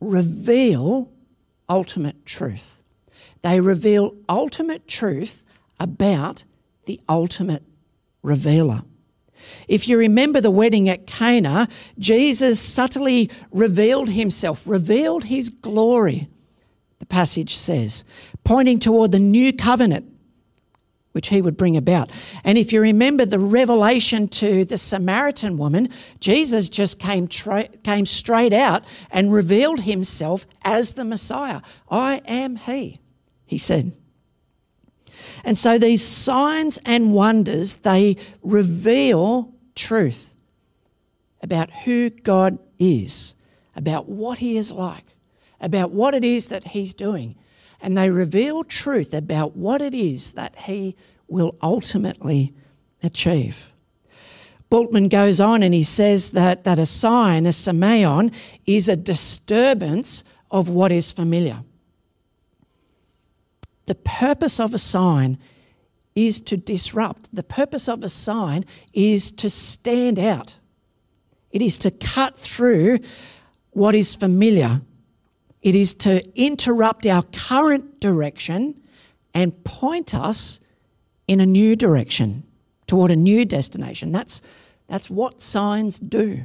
reveal 0.00 1.10
ultimate 1.68 2.24
truth. 2.26 2.82
They 3.42 3.60
reveal 3.60 4.14
ultimate 4.28 4.88
truth 4.88 5.42
about 5.78 6.44
the 6.86 7.00
ultimate 7.08 7.62
revealer. 8.22 8.82
If 9.68 9.88
you 9.88 9.98
remember 9.98 10.40
the 10.40 10.50
wedding 10.50 10.88
at 10.88 11.06
Cana, 11.06 11.68
Jesus 11.98 12.58
subtly 12.60 13.30
revealed 13.50 14.08
himself, 14.08 14.66
revealed 14.66 15.24
his 15.24 15.50
glory, 15.50 16.28
the 16.98 17.06
passage 17.06 17.54
says, 17.54 18.04
pointing 18.44 18.78
toward 18.78 19.12
the 19.12 19.18
new 19.18 19.52
covenant 19.52 20.13
which 21.14 21.28
he 21.28 21.40
would 21.40 21.56
bring 21.56 21.76
about. 21.76 22.10
And 22.42 22.58
if 22.58 22.72
you 22.72 22.80
remember 22.80 23.24
the 23.24 23.38
revelation 23.38 24.26
to 24.28 24.64
the 24.64 24.76
Samaritan 24.76 25.56
woman, 25.56 25.88
Jesus 26.18 26.68
just 26.68 26.98
came, 26.98 27.28
tra- 27.28 27.68
came 27.84 28.04
straight 28.04 28.52
out 28.52 28.82
and 29.12 29.32
revealed 29.32 29.80
himself 29.82 30.44
as 30.64 30.94
the 30.94 31.04
Messiah. 31.04 31.60
I 31.88 32.20
am 32.26 32.56
he, 32.56 32.98
he 33.46 33.58
said. 33.58 33.92
And 35.44 35.56
so 35.56 35.78
these 35.78 36.04
signs 36.04 36.80
and 36.84 37.14
wonders, 37.14 37.76
they 37.76 38.16
reveal 38.42 39.54
truth 39.76 40.34
about 41.42 41.70
who 41.84 42.10
God 42.10 42.58
is, 42.80 43.36
about 43.76 44.08
what 44.08 44.38
he 44.38 44.56
is 44.56 44.72
like, 44.72 45.04
about 45.60 45.92
what 45.92 46.12
it 46.12 46.24
is 46.24 46.48
that 46.48 46.68
he's 46.68 46.92
doing 46.92 47.36
and 47.84 47.98
they 47.98 48.08
reveal 48.08 48.64
truth 48.64 49.12
about 49.12 49.56
what 49.56 49.82
it 49.82 49.92
is 49.92 50.32
that 50.32 50.56
he 50.60 50.96
will 51.28 51.54
ultimately 51.62 52.54
achieve. 53.02 53.70
Bultmann 54.70 55.10
goes 55.10 55.38
on 55.38 55.62
and 55.62 55.74
he 55.74 55.82
says 55.82 56.30
that, 56.30 56.64
that 56.64 56.78
a 56.78 56.86
sign, 56.86 57.44
a 57.44 57.50
semeion, 57.50 58.34
is 58.64 58.88
a 58.88 58.96
disturbance 58.96 60.24
of 60.50 60.70
what 60.70 60.92
is 60.92 61.12
familiar. 61.12 61.62
The 63.84 63.96
purpose 63.96 64.58
of 64.58 64.72
a 64.72 64.78
sign 64.78 65.36
is 66.14 66.40
to 66.40 66.56
disrupt. 66.56 67.34
The 67.36 67.42
purpose 67.42 67.86
of 67.86 68.02
a 68.02 68.08
sign 68.08 68.64
is 68.94 69.30
to 69.32 69.50
stand 69.50 70.18
out. 70.18 70.58
It 71.50 71.60
is 71.60 71.76
to 71.78 71.90
cut 71.90 72.38
through 72.38 73.00
what 73.72 73.94
is 73.94 74.14
familiar 74.14 74.80
it 75.64 75.74
is 75.74 75.94
to 75.94 76.22
interrupt 76.38 77.06
our 77.06 77.22
current 77.32 77.98
direction 77.98 78.80
and 79.32 79.64
point 79.64 80.14
us 80.14 80.60
in 81.26 81.40
a 81.40 81.46
new 81.46 81.74
direction 81.74 82.44
toward 82.86 83.10
a 83.10 83.16
new 83.16 83.46
destination. 83.46 84.12
That's, 84.12 84.42
that's 84.88 85.08
what 85.08 85.40
signs 85.40 85.98
do. 85.98 86.44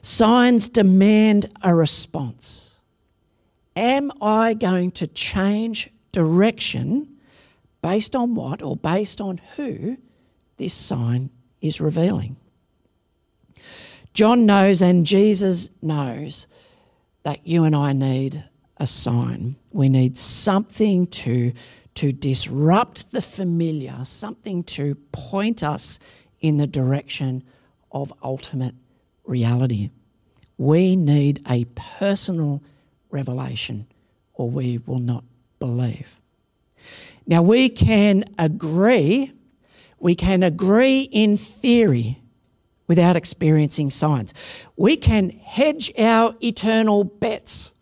Signs 0.00 0.68
demand 0.68 1.46
a 1.62 1.74
response. 1.74 2.80
Am 3.76 4.10
I 4.22 4.54
going 4.54 4.90
to 4.92 5.06
change 5.06 5.90
direction 6.10 7.18
based 7.82 8.16
on 8.16 8.34
what 8.34 8.62
or 8.62 8.76
based 8.76 9.20
on 9.20 9.38
who 9.56 9.98
this 10.56 10.72
sign 10.72 11.28
is 11.60 11.82
revealing? 11.82 12.36
John 14.14 14.46
knows 14.46 14.80
and 14.80 15.04
Jesus 15.04 15.68
knows 15.82 16.46
that 17.24 17.46
you 17.46 17.64
and 17.64 17.74
I 17.74 17.92
need 17.92 18.44
a 18.76 18.86
sign. 18.86 19.56
We 19.72 19.88
need 19.88 20.16
something 20.16 21.06
to, 21.08 21.52
to 21.94 22.12
disrupt 22.12 23.12
the 23.12 23.22
familiar, 23.22 24.04
something 24.04 24.62
to 24.64 24.94
point 25.12 25.62
us 25.62 25.98
in 26.40 26.58
the 26.58 26.66
direction 26.66 27.42
of 27.90 28.12
ultimate 28.22 28.74
reality. 29.24 29.90
We 30.58 30.96
need 30.96 31.42
a 31.48 31.64
personal 31.74 32.62
revelation 33.10 33.86
or 34.34 34.50
we 34.50 34.78
will 34.78 34.98
not 34.98 35.24
believe. 35.58 36.20
Now, 37.26 37.42
we 37.42 37.70
can 37.70 38.24
agree, 38.38 39.32
we 39.98 40.14
can 40.14 40.42
agree 40.42 41.02
in 41.10 41.38
theory 41.38 42.20
without 42.86 43.16
experiencing 43.16 43.90
signs. 43.90 44.34
We 44.76 44.96
can 44.96 45.30
hedge 45.30 45.92
our 45.98 46.34
eternal 46.42 47.04
bets 47.04 47.72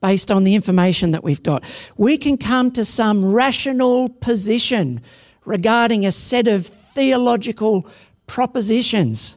based 0.00 0.30
on 0.30 0.44
the 0.44 0.54
information 0.54 1.10
that 1.12 1.24
we've 1.24 1.42
got. 1.42 1.64
We 1.96 2.18
can 2.18 2.36
come 2.38 2.70
to 2.72 2.84
some 2.84 3.32
rational 3.32 4.08
position 4.08 5.02
regarding 5.44 6.04
a 6.04 6.12
set 6.12 6.48
of 6.48 6.66
theological 6.66 7.88
propositions. 8.26 9.36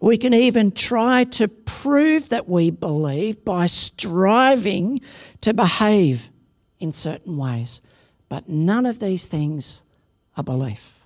We 0.00 0.16
can 0.16 0.32
even 0.32 0.72
try 0.72 1.24
to 1.24 1.48
prove 1.48 2.30
that 2.30 2.48
we 2.48 2.70
believe 2.70 3.44
by 3.44 3.66
striving 3.66 5.00
to 5.42 5.52
behave 5.52 6.30
in 6.78 6.92
certain 6.92 7.36
ways. 7.36 7.82
But 8.28 8.48
none 8.48 8.86
of 8.86 9.00
these 9.00 9.26
things 9.26 9.82
are 10.36 10.44
belief. 10.44 10.98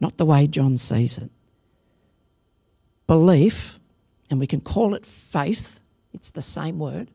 Not 0.00 0.16
the 0.16 0.26
way 0.26 0.46
John 0.46 0.78
sees 0.78 1.18
it 1.18 1.30
belief, 3.12 3.78
and 4.30 4.40
we 4.40 4.46
can 4.46 4.62
call 4.62 4.94
it 4.94 5.04
faith, 5.04 5.80
it's 6.14 6.30
the 6.30 6.40
same 6.40 6.78
word, 6.78 7.10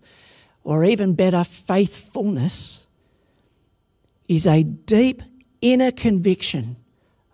or 0.64 0.86
even 0.86 1.16
better, 1.16 1.44
faithfulness, 1.44 2.86
is 4.28 4.46
a 4.46 4.62
deep 4.62 5.24
inner 5.60 5.92
conviction 5.92 6.76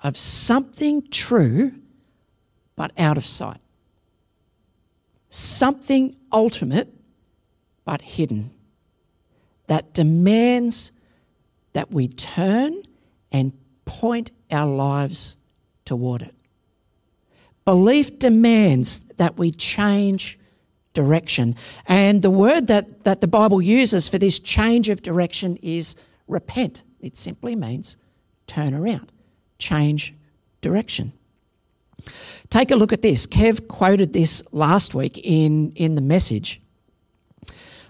of 0.02 0.16
something 0.16 1.06
true 1.12 1.74
but 2.78 2.90
out 2.98 3.18
of 3.18 3.26
sight. 3.26 3.60
Something 5.30 6.16
ultimate 6.32 6.88
but 7.84 8.02
hidden 8.02 8.50
that 9.68 9.94
demands 9.94 10.94
that 11.74 11.92
we 11.92 12.08
turn 12.08 12.82
and 13.30 13.52
point 13.84 14.32
our 14.50 14.68
lives 14.68 15.36
toward 15.84 16.22
it. 16.22 16.34
Belief 17.66 18.20
demands 18.20 19.04
that 19.18 19.38
we 19.38 19.52
change 19.52 20.40
direction. 20.94 21.56
And 21.88 22.22
the 22.22 22.32
word 22.32 22.68
that, 22.68 23.04
that 23.04 23.22
the 23.22 23.28
Bible 23.28 23.62
uses 23.62 24.08
for 24.10 24.18
this 24.18 24.40
change 24.40 24.90
of 24.90 25.02
direction 25.02 25.58
is 25.62 25.96
repent. 26.28 26.84
It 27.00 27.18
simply 27.18 27.56
means 27.56 27.98
turn 28.48 28.74
around, 28.74 29.12
change 29.58 30.14
direction. 30.62 31.14
Take 32.50 32.72
a 32.72 32.76
look 32.76 32.94
at 32.94 33.02
this. 33.02 33.26
Kev 33.26 33.68
quoted 33.68 34.14
this 34.14 34.44
last 34.52 34.94
week 34.94 35.20
in, 35.24 35.72
in 35.72 35.96
the 35.96 36.02
message. 36.02 36.62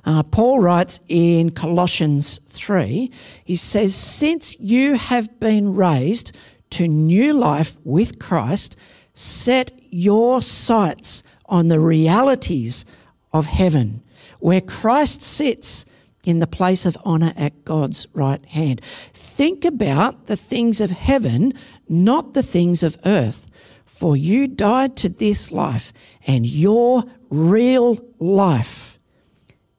Uh, 0.05 0.21
Paul 0.23 0.59
writes 0.59 0.99
in 1.07 1.51
Colossians 1.51 2.39
3, 2.49 3.09
he 3.43 3.55
says, 3.55 3.95
Since 3.95 4.59
you 4.59 4.95
have 4.95 5.39
been 5.39 5.75
raised 5.75 6.37
to 6.71 6.87
new 6.87 7.33
life 7.33 7.77
with 7.83 8.19
Christ, 8.19 8.77
Set 9.13 9.71
your 9.89 10.41
sights 10.41 11.23
on 11.45 11.67
the 11.67 11.79
realities 11.79 12.85
of 13.31 13.45
heaven, 13.45 14.01
where 14.39 14.61
Christ 14.61 15.21
sits 15.21 15.85
in 16.25 16.39
the 16.39 16.47
place 16.47 16.85
of 16.85 16.97
honour 17.05 17.33
at 17.35 17.65
God's 17.65 18.07
right 18.13 18.43
hand. 18.45 18.81
Think 18.83 19.65
about 19.65 20.27
the 20.27 20.37
things 20.37 20.79
of 20.81 20.89
heaven, 20.89 21.53
not 21.87 22.33
the 22.33 22.43
things 22.43 22.81
of 22.81 22.97
earth. 23.05 23.47
For 23.85 24.17
you 24.17 24.47
died 24.47 24.95
to 24.97 25.09
this 25.09 25.51
life, 25.51 25.93
and 26.25 26.45
your 26.45 27.03
real 27.29 27.99
life 28.19 28.97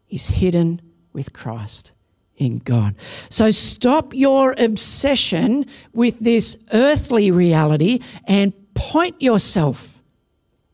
is 0.09 0.27
hidden 0.27 0.81
with 1.13 1.33
Christ 1.33 1.93
in 2.37 2.59
God. 2.59 2.95
So 3.31 3.51
stop 3.51 4.15
your 4.15 4.55
obsession 4.59 5.67
with 5.93 6.21
this 6.21 6.57
earthly 6.73 7.31
reality 7.31 8.01
and 8.27 8.53
point 8.75 9.21
yourself 9.21 10.01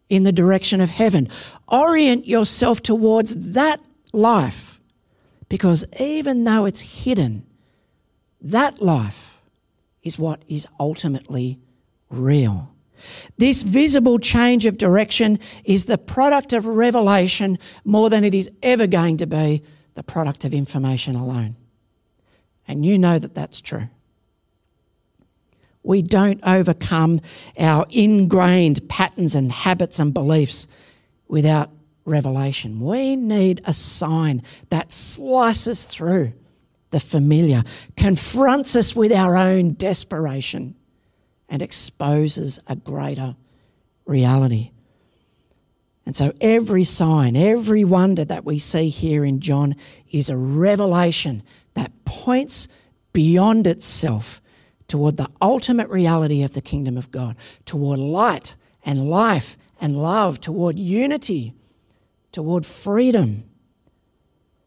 in 0.08 0.24
the 0.24 0.32
direction 0.32 0.80
of 0.80 0.90
heaven. 0.90 1.28
Orient 1.68 2.26
yourself 2.26 2.82
towards 2.82 3.52
that 3.52 3.80
life 4.12 4.80
because 5.48 5.84
even 6.00 6.44
though 6.44 6.64
it's 6.64 6.80
hidden, 6.80 7.44
that 8.40 8.80
life 8.80 9.40
is 10.02 10.18
what 10.18 10.42
is 10.48 10.66
ultimately 10.78 11.58
real. 12.08 12.72
This 13.38 13.62
visible 13.62 14.18
change 14.18 14.66
of 14.66 14.78
direction 14.78 15.38
is 15.64 15.86
the 15.86 15.98
product 15.98 16.52
of 16.52 16.66
revelation 16.66 17.58
more 17.84 18.10
than 18.10 18.24
it 18.24 18.34
is 18.34 18.50
ever 18.62 18.86
going 18.86 19.16
to 19.18 19.26
be 19.26 19.62
the 19.94 20.02
product 20.02 20.44
of 20.44 20.54
information 20.54 21.14
alone. 21.14 21.56
And 22.68 22.84
you 22.84 22.98
know 22.98 23.18
that 23.18 23.34
that's 23.34 23.60
true. 23.60 23.88
We 25.82 26.02
don't 26.02 26.40
overcome 26.42 27.20
our 27.58 27.86
ingrained 27.90 28.88
patterns 28.88 29.34
and 29.34 29.50
habits 29.50 29.98
and 29.98 30.12
beliefs 30.12 30.66
without 31.28 31.70
revelation. 32.04 32.80
We 32.80 33.16
need 33.16 33.60
a 33.64 33.72
sign 33.72 34.42
that 34.68 34.92
slices 34.92 35.84
through 35.84 36.32
the 36.90 37.00
familiar, 37.00 37.62
confronts 37.96 38.74
us 38.74 38.96
with 38.96 39.12
our 39.12 39.36
own 39.36 39.74
desperation, 39.74 40.74
and 41.48 41.62
exposes 41.62 42.60
a 42.66 42.76
greater 42.76 43.36
reality. 44.06 44.72
And 46.04 46.16
so 46.16 46.32
every 46.40 46.84
sign, 46.84 47.36
every 47.36 47.84
wonder 47.84 48.24
that 48.24 48.44
we 48.44 48.58
see 48.58 48.88
here 48.88 49.24
in 49.24 49.40
John 49.40 49.76
is 50.10 50.28
a 50.28 50.36
revelation 50.36 51.42
that 51.74 51.92
points 52.04 52.66
beyond 53.12 53.66
itself 53.66 54.39
toward 54.90 55.16
the 55.16 55.30
ultimate 55.40 55.88
reality 55.88 56.42
of 56.42 56.52
the 56.52 56.60
kingdom 56.60 56.98
of 56.98 57.12
God, 57.12 57.36
toward 57.64 58.00
light 58.00 58.56
and 58.84 59.08
life 59.08 59.56
and 59.80 59.96
love, 59.96 60.40
toward 60.40 60.78
unity, 60.78 61.54
toward 62.32 62.66
freedom. 62.66 63.44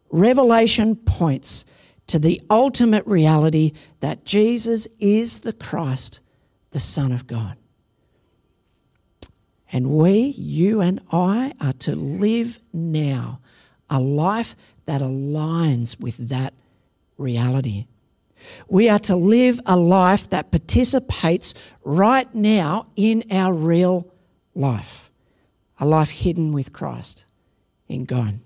Revelation 0.09 0.95
points 0.95 1.65
to 2.07 2.19
the 2.19 2.41
ultimate 2.49 3.05
reality 3.05 3.73
that 3.99 4.23
Jesus 4.23 4.87
is 4.97 5.41
the 5.41 5.51
Christ, 5.51 6.21
the 6.71 6.79
Son 6.79 7.11
of 7.11 7.27
God. 7.27 7.57
And 9.73 9.89
we, 9.89 10.19
you 10.37 10.79
and 10.79 11.01
I, 11.11 11.53
are 11.59 11.73
to 11.73 11.95
live 11.95 12.59
now 12.71 13.41
a 13.89 13.99
life 13.99 14.55
that 14.85 15.01
aligns 15.01 15.99
with 15.99 16.29
that 16.29 16.53
reality. 17.17 17.87
We 18.67 18.89
are 18.89 18.99
to 18.99 19.15
live 19.15 19.59
a 19.65 19.77
life 19.77 20.29
that 20.29 20.51
participates 20.51 21.53
right 21.83 22.33
now 22.33 22.87
in 22.95 23.23
our 23.31 23.53
real 23.53 24.11
life, 24.55 25.11
a 25.79 25.85
life 25.85 26.11
hidden 26.11 26.53
with 26.53 26.73
Christ 26.73 27.25
in 27.87 28.05
God. 28.05 28.39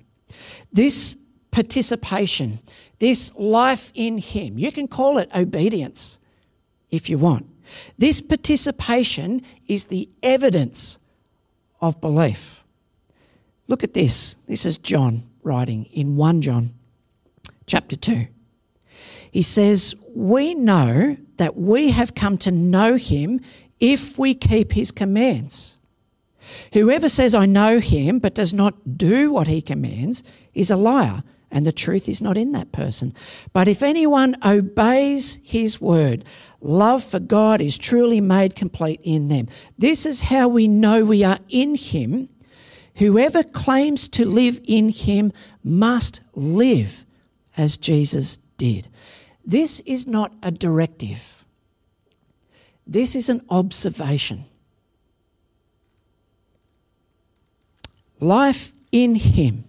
This 0.71 1.17
participation, 1.51 2.59
this 2.99 3.33
life 3.35 3.91
in 3.93 4.17
Him, 4.17 4.57
you 4.57 4.71
can 4.71 4.87
call 4.87 5.17
it 5.17 5.29
obedience 5.35 6.19
if 6.91 7.09
you 7.09 7.17
want. 7.17 7.45
This 7.97 8.21
participation 8.21 9.41
is 9.67 9.85
the 9.85 10.09
evidence 10.23 10.99
of 11.81 11.99
belief. 11.99 12.63
Look 13.67 13.83
at 13.83 13.93
this. 13.93 14.35
This 14.47 14.65
is 14.65 14.77
John 14.77 15.23
writing 15.43 15.85
in 15.85 16.15
1 16.15 16.41
John 16.41 16.73
chapter 17.65 17.95
2. 17.95 18.27
He 19.37 19.43
says, 19.43 19.93
We 20.15 20.55
know 20.55 21.15
that 21.35 21.55
we 21.55 21.91
have 21.91 22.15
come 22.15 22.39
to 22.39 22.49
know 22.49 22.95
him 22.95 23.39
if 23.79 24.17
we 24.17 24.33
keep 24.33 24.71
his 24.71 24.89
commands. 24.89 25.77
Whoever 26.73 27.07
says, 27.07 27.35
I 27.35 27.45
know 27.45 27.79
him, 27.79 28.17
but 28.17 28.33
does 28.33 28.51
not 28.51 28.97
do 28.97 29.31
what 29.31 29.45
he 29.45 29.61
commands, 29.61 30.23
is 30.55 30.71
a 30.71 30.75
liar, 30.75 31.21
and 31.51 31.67
the 31.67 31.71
truth 31.71 32.09
is 32.09 32.19
not 32.19 32.35
in 32.35 32.53
that 32.53 32.71
person. 32.71 33.13
But 33.53 33.67
if 33.67 33.83
anyone 33.83 34.35
obeys 34.43 35.37
his 35.43 35.79
word, 35.79 36.25
love 36.59 37.03
for 37.03 37.19
God 37.19 37.61
is 37.61 37.77
truly 37.77 38.19
made 38.19 38.55
complete 38.55 39.01
in 39.03 39.27
them. 39.27 39.49
This 39.77 40.07
is 40.07 40.19
how 40.19 40.47
we 40.47 40.67
know 40.67 41.05
we 41.05 41.23
are 41.23 41.37
in 41.47 41.75
him. 41.75 42.29
Whoever 42.95 43.43
claims 43.43 44.07
to 44.07 44.25
live 44.25 44.59
in 44.63 44.89
him 44.89 45.31
must 45.63 46.21
live 46.33 47.05
as 47.55 47.77
Jesus 47.77 48.37
did. 48.57 48.87
This 49.47 49.79
is 49.85 50.05
not 50.05 50.33
a 50.43 50.51
directive, 50.51 51.45
this 52.85 53.15
is 53.15 53.29
an 53.29 53.41
observation. 53.49 54.43
Life 58.19 58.73
in 58.91 59.15
Him, 59.15 59.63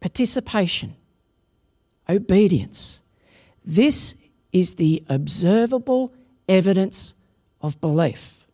participation, 0.00 0.96
obedience. 2.08 3.02
This 3.64 4.16
is 4.52 4.74
the 4.74 5.02
observable 5.08 6.12
evidence 6.48 7.14
of 7.62 7.80
belief. 7.80 8.44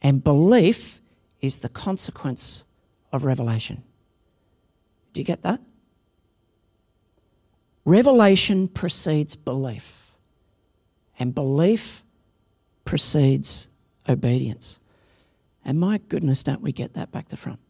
And 0.00 0.24
belief 0.24 1.00
is 1.40 1.58
the 1.58 1.68
consequence 1.68 2.64
of 3.12 3.24
revelation. 3.24 3.84
Do 5.12 5.20
you 5.20 5.24
get 5.24 5.42
that? 5.42 5.60
Revelation 7.84 8.68
precedes 8.68 9.34
belief, 9.34 10.12
and 11.18 11.34
belief 11.34 12.04
precedes 12.84 13.68
obedience. 14.08 14.78
And 15.64 15.78
my 15.78 15.98
goodness, 16.08 16.42
don't 16.42 16.62
we 16.62 16.72
get 16.72 16.94
that 16.94 17.10
back 17.12 17.28
the 17.28 17.36
front? 17.36 17.60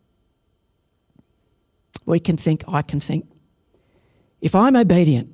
We 2.04 2.20
can 2.20 2.36
think, 2.36 2.64
I 2.68 2.82
can 2.82 3.00
think. 3.00 3.26
If 4.40 4.54
I'm 4.54 4.76
obedient, 4.76 5.30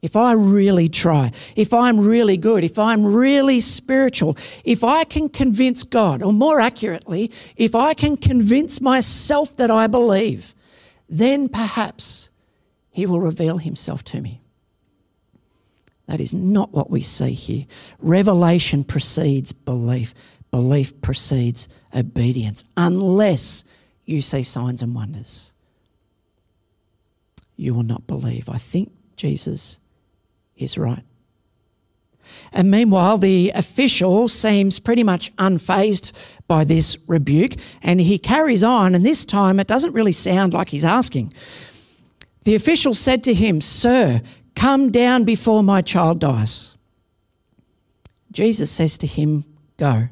if 0.00 0.16
I 0.16 0.32
really 0.32 0.88
try, 0.88 1.32
if 1.54 1.72
I'm 1.72 2.00
really 2.00 2.36
good, 2.36 2.64
if 2.64 2.78
I'm 2.78 3.04
really 3.04 3.60
spiritual, 3.60 4.36
if 4.64 4.82
I 4.82 5.04
can 5.04 5.28
convince 5.28 5.82
God, 5.82 6.22
or 6.22 6.32
more 6.32 6.60
accurately, 6.60 7.30
if 7.56 7.74
I 7.74 7.94
can 7.94 8.16
convince 8.16 8.80
myself 8.80 9.56
that 9.56 9.70
I 9.70 9.86
believe, 9.86 10.54
then 11.08 11.48
perhaps 11.48 12.30
he 12.92 13.06
will 13.06 13.20
reveal 13.20 13.58
himself 13.58 14.04
to 14.04 14.20
me. 14.20 14.40
That 16.06 16.20
is 16.20 16.34
not 16.34 16.72
what 16.72 16.90
we 16.90 17.02
see 17.02 17.32
here. 17.32 17.66
Revelation 17.98 18.84
precedes 18.84 19.52
belief, 19.52 20.14
belief 20.50 21.00
precedes 21.00 21.68
obedience, 21.94 22.64
unless 22.76 23.64
you 24.04 24.20
see 24.20 24.42
signs 24.42 24.82
and 24.82 24.94
wonders. 24.94 25.54
You 27.56 27.74
will 27.74 27.82
not 27.82 28.06
believe. 28.06 28.48
I 28.48 28.58
think 28.58 28.92
Jesus 29.16 29.78
is 30.56 30.76
right. 30.76 31.04
And 32.52 32.70
meanwhile, 32.70 33.18
the 33.18 33.52
official 33.54 34.28
seems 34.28 34.78
pretty 34.78 35.02
much 35.02 35.34
unfazed 35.36 36.12
by 36.46 36.64
this 36.64 36.96
rebuke, 37.06 37.54
and 37.82 38.00
he 38.00 38.18
carries 38.18 38.62
on, 38.62 38.94
and 38.94 39.04
this 39.04 39.24
time 39.24 39.58
it 39.58 39.66
doesn't 39.66 39.92
really 39.92 40.12
sound 40.12 40.52
like 40.52 40.68
he's 40.68 40.84
asking. 40.84 41.32
The 42.44 42.54
official 42.54 42.94
said 42.94 43.22
to 43.24 43.34
him, 43.34 43.60
Sir, 43.60 44.20
come 44.54 44.90
down 44.90 45.24
before 45.24 45.62
my 45.62 45.80
child 45.80 46.20
dies. 46.20 46.76
Jesus 48.30 48.70
says 48.70 48.98
to 48.98 49.06
him, 49.06 49.44
Go, 49.76 50.08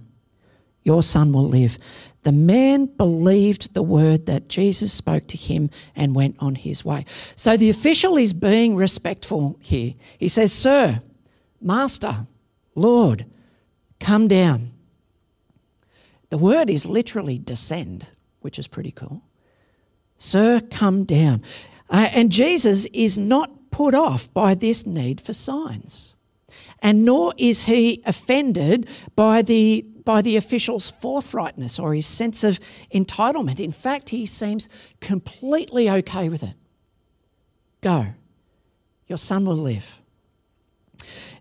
your 0.82 1.02
son 1.02 1.32
will 1.32 1.48
live. 1.48 1.78
The 2.22 2.32
man 2.32 2.86
believed 2.86 3.72
the 3.72 3.82
word 3.82 4.26
that 4.26 4.48
Jesus 4.48 4.92
spoke 4.92 5.26
to 5.28 5.38
him 5.38 5.70
and 5.96 6.14
went 6.14 6.36
on 6.38 6.54
his 6.54 6.84
way. 6.84 7.06
So 7.34 7.56
the 7.56 7.70
official 7.70 8.18
is 8.18 8.32
being 8.32 8.76
respectful 8.76 9.58
here. 9.60 9.94
He 10.18 10.28
says, 10.28 10.52
Sir, 10.52 11.00
Master, 11.60 12.26
Lord, 12.74 13.26
come 13.98 14.28
down. 14.28 14.72
The 16.28 16.38
word 16.38 16.70
is 16.70 16.86
literally 16.86 17.38
descend, 17.38 18.06
which 18.40 18.58
is 18.58 18.66
pretty 18.66 18.92
cool. 18.92 19.22
Sir, 20.18 20.60
come 20.70 21.04
down. 21.04 21.42
Uh, 21.90 22.08
and 22.14 22.30
Jesus 22.30 22.86
is 22.86 23.18
not 23.18 23.70
put 23.70 23.94
off 23.94 24.32
by 24.32 24.54
this 24.54 24.86
need 24.86 25.20
for 25.20 25.32
signs. 25.32 26.16
And 26.80 27.04
nor 27.04 27.34
is 27.36 27.64
he 27.64 28.02
offended 28.06 28.88
by 29.16 29.42
the, 29.42 29.84
by 30.04 30.22
the 30.22 30.36
official's 30.36 30.90
forthrightness 30.90 31.78
or 31.78 31.94
his 31.94 32.06
sense 32.06 32.44
of 32.44 32.60
entitlement. 32.94 33.60
In 33.60 33.72
fact, 33.72 34.10
he 34.10 34.24
seems 34.24 34.68
completely 35.00 35.90
okay 35.90 36.28
with 36.28 36.42
it. 36.42 36.54
Go, 37.82 38.14
your 39.06 39.18
son 39.18 39.44
will 39.44 39.56
live. 39.56 40.00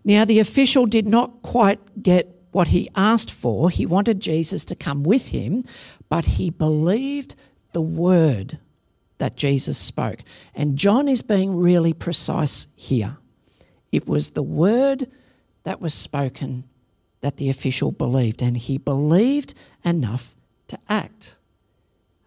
Now, 0.04 0.24
the 0.24 0.40
official 0.40 0.86
did 0.86 1.06
not 1.06 1.42
quite 1.42 2.02
get 2.02 2.34
what 2.52 2.68
he 2.68 2.90
asked 2.96 3.30
for. 3.30 3.70
He 3.70 3.86
wanted 3.86 4.20
Jesus 4.20 4.64
to 4.66 4.74
come 4.74 5.02
with 5.04 5.28
him, 5.28 5.64
but 6.08 6.26
he 6.26 6.50
believed 6.50 7.34
the 7.72 7.82
word 7.82 8.58
that 9.20 9.36
Jesus 9.36 9.78
spoke. 9.78 10.20
And 10.54 10.76
John 10.76 11.06
is 11.06 11.22
being 11.22 11.54
really 11.54 11.92
precise 11.92 12.66
here. 12.74 13.18
It 13.92 14.08
was 14.08 14.30
the 14.30 14.42
word 14.42 15.08
that 15.62 15.80
was 15.80 15.94
spoken 15.94 16.64
that 17.20 17.36
the 17.36 17.50
official 17.50 17.92
believed, 17.92 18.42
and 18.42 18.56
he 18.56 18.78
believed 18.78 19.52
enough 19.84 20.34
to 20.68 20.78
act, 20.88 21.36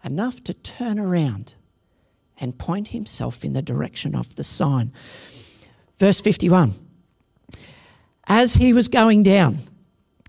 enough 0.05 0.43
to 0.43 0.53
turn 0.53 0.99
around 0.99 1.55
and 2.39 2.59
point 2.59 2.89
himself 2.89 3.43
in 3.43 3.53
the 3.53 3.61
direction 3.61 4.13
of 4.15 4.35
the 4.35 4.43
sign. 4.43 4.93
Verse 5.97 6.21
51 6.21 6.73
As 8.27 8.53
he 8.55 8.71
was 8.71 8.87
going 8.87 9.23
down, 9.23 9.57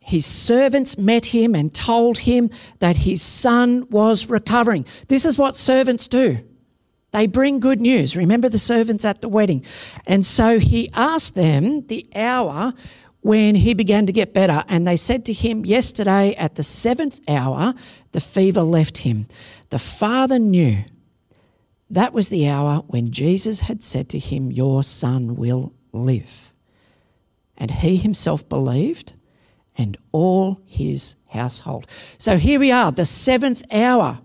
his 0.01 0.25
servants 0.25 0.97
met 0.97 1.27
him 1.27 1.55
and 1.55 1.75
told 1.75 2.19
him 2.19 2.49
that 2.79 2.97
his 2.97 3.21
son 3.21 3.87
was 3.91 4.31
recovering. 4.31 4.87
This 5.09 5.27
is 5.27 5.37
what 5.37 5.59
servants 5.59 6.09
do. 6.09 6.39
They 7.15 7.29
bring 7.29 7.61
good 7.61 7.81
news. 7.81 8.17
Remember 8.17 8.49
the 8.49 8.59
servants 8.59 9.05
at 9.05 9.21
the 9.21 9.29
wedding. 9.29 9.65
And 10.05 10.27
so 10.27 10.59
he 10.59 10.91
asked 10.95 11.37
them 11.37 11.87
the 11.87 12.05
hour 12.13 12.75
when 13.21 13.55
he 13.55 13.73
began 13.73 14.07
to 14.07 14.13
get 14.13 14.35
better. 14.35 14.65
And 14.69 14.85
they 14.85 14.97
said 14.97 15.25
to 15.27 15.33
him, 15.33 15.65
Yesterday 15.65 16.35
at 16.35 16.57
the 16.57 16.65
seventh 16.65 17.21
hour, 17.29 17.73
the 18.11 18.21
fever 18.21 18.63
left 18.63 18.99
him. 18.99 19.29
The 19.71 19.79
father 19.79 20.41
knew 20.41 20.79
that 21.89 22.13
was 22.13 22.31
the 22.31 22.49
hour 22.49 22.83
when 22.89 23.13
Jesus 23.13 23.61
had 23.61 23.85
said 23.85 24.09
to 24.09 24.19
him, 24.19 24.51
Your 24.51 24.83
son 24.83 25.37
will 25.37 25.73
live. 25.93 26.53
And 27.57 27.71
he 27.71 27.97
himself 27.97 28.49
believed 28.49 29.13
and 29.79 29.97
all 30.11 30.63
his 30.67 31.15
household. 31.29 31.87
So 32.19 32.39
here 32.39 32.59
we 32.59 32.73
are, 32.73 32.91
the 32.91 33.07
seventh 33.07 33.63
hour, 33.73 34.19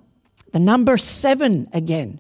the 0.54 0.60
number 0.60 0.98
seven 0.98 1.68
again, 1.72 2.20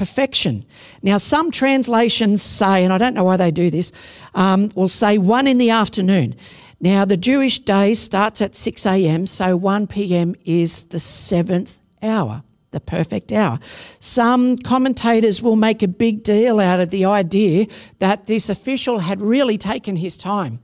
perfection. 0.00 0.64
Now, 1.02 1.18
some 1.18 1.50
translations 1.50 2.40
say, 2.40 2.84
and 2.84 2.90
I 2.90 2.96
don't 2.96 3.12
know 3.12 3.24
why 3.24 3.36
they 3.36 3.50
do 3.50 3.68
this, 3.68 3.92
um, 4.34 4.72
will 4.74 4.88
say 4.88 5.18
one 5.18 5.46
in 5.46 5.58
the 5.58 5.68
afternoon. 5.68 6.36
Now, 6.80 7.04
the 7.04 7.18
Jewish 7.18 7.58
day 7.58 7.92
starts 7.92 8.40
at 8.40 8.56
6 8.56 8.86
a.m., 8.86 9.26
so 9.26 9.58
1 9.58 9.88
p.m. 9.88 10.34
is 10.46 10.84
the 10.84 10.98
seventh 10.98 11.80
hour, 12.02 12.42
the 12.70 12.80
perfect 12.80 13.30
hour. 13.30 13.58
Some 13.98 14.56
commentators 14.56 15.42
will 15.42 15.56
make 15.56 15.82
a 15.82 15.88
big 15.88 16.22
deal 16.22 16.60
out 16.60 16.80
of 16.80 16.88
the 16.88 17.04
idea 17.04 17.66
that 17.98 18.24
this 18.24 18.48
official 18.48 19.00
had 19.00 19.20
really 19.20 19.58
taken 19.58 19.96
his 19.96 20.16
time 20.16 20.60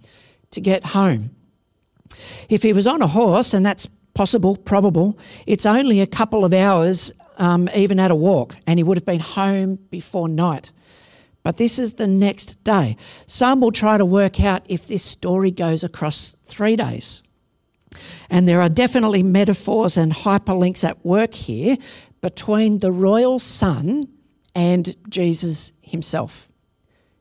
to 0.52 0.62
get 0.62 0.82
home. 0.82 1.28
If 2.48 2.62
he 2.62 2.72
was 2.72 2.86
on 2.86 3.02
a 3.02 3.06
horse, 3.06 3.52
and 3.52 3.66
that's 3.66 3.86
possible, 4.14 4.56
probable, 4.56 5.18
it's 5.44 5.66
only 5.66 6.00
a 6.00 6.06
couple 6.06 6.42
of 6.46 6.54
hours, 6.54 7.12
um, 7.36 7.68
even 7.74 8.00
at 8.00 8.10
a 8.10 8.14
walk, 8.14 8.56
and 8.66 8.78
he 8.78 8.82
would 8.82 8.96
have 8.96 9.06
been 9.06 9.20
home 9.20 9.76
before 9.90 10.28
night. 10.28 10.72
But 11.42 11.58
this 11.58 11.78
is 11.78 11.94
the 11.94 12.08
next 12.08 12.64
day. 12.64 12.96
Some 13.26 13.60
will 13.60 13.70
try 13.70 13.98
to 13.98 14.04
work 14.04 14.40
out 14.40 14.62
if 14.68 14.86
this 14.88 15.04
story 15.04 15.52
goes 15.52 15.84
across 15.84 16.34
three 16.44 16.74
days. 16.74 17.22
And 18.28 18.48
there 18.48 18.60
are 18.60 18.68
definitely 18.68 19.22
metaphors 19.22 19.96
and 19.96 20.12
hyperlinks 20.12 20.82
at 20.82 21.04
work 21.04 21.34
here 21.34 21.76
between 22.20 22.80
the 22.80 22.90
royal 22.90 23.38
son 23.38 24.02
and 24.54 24.96
Jesus 25.08 25.72
himself. 25.80 26.48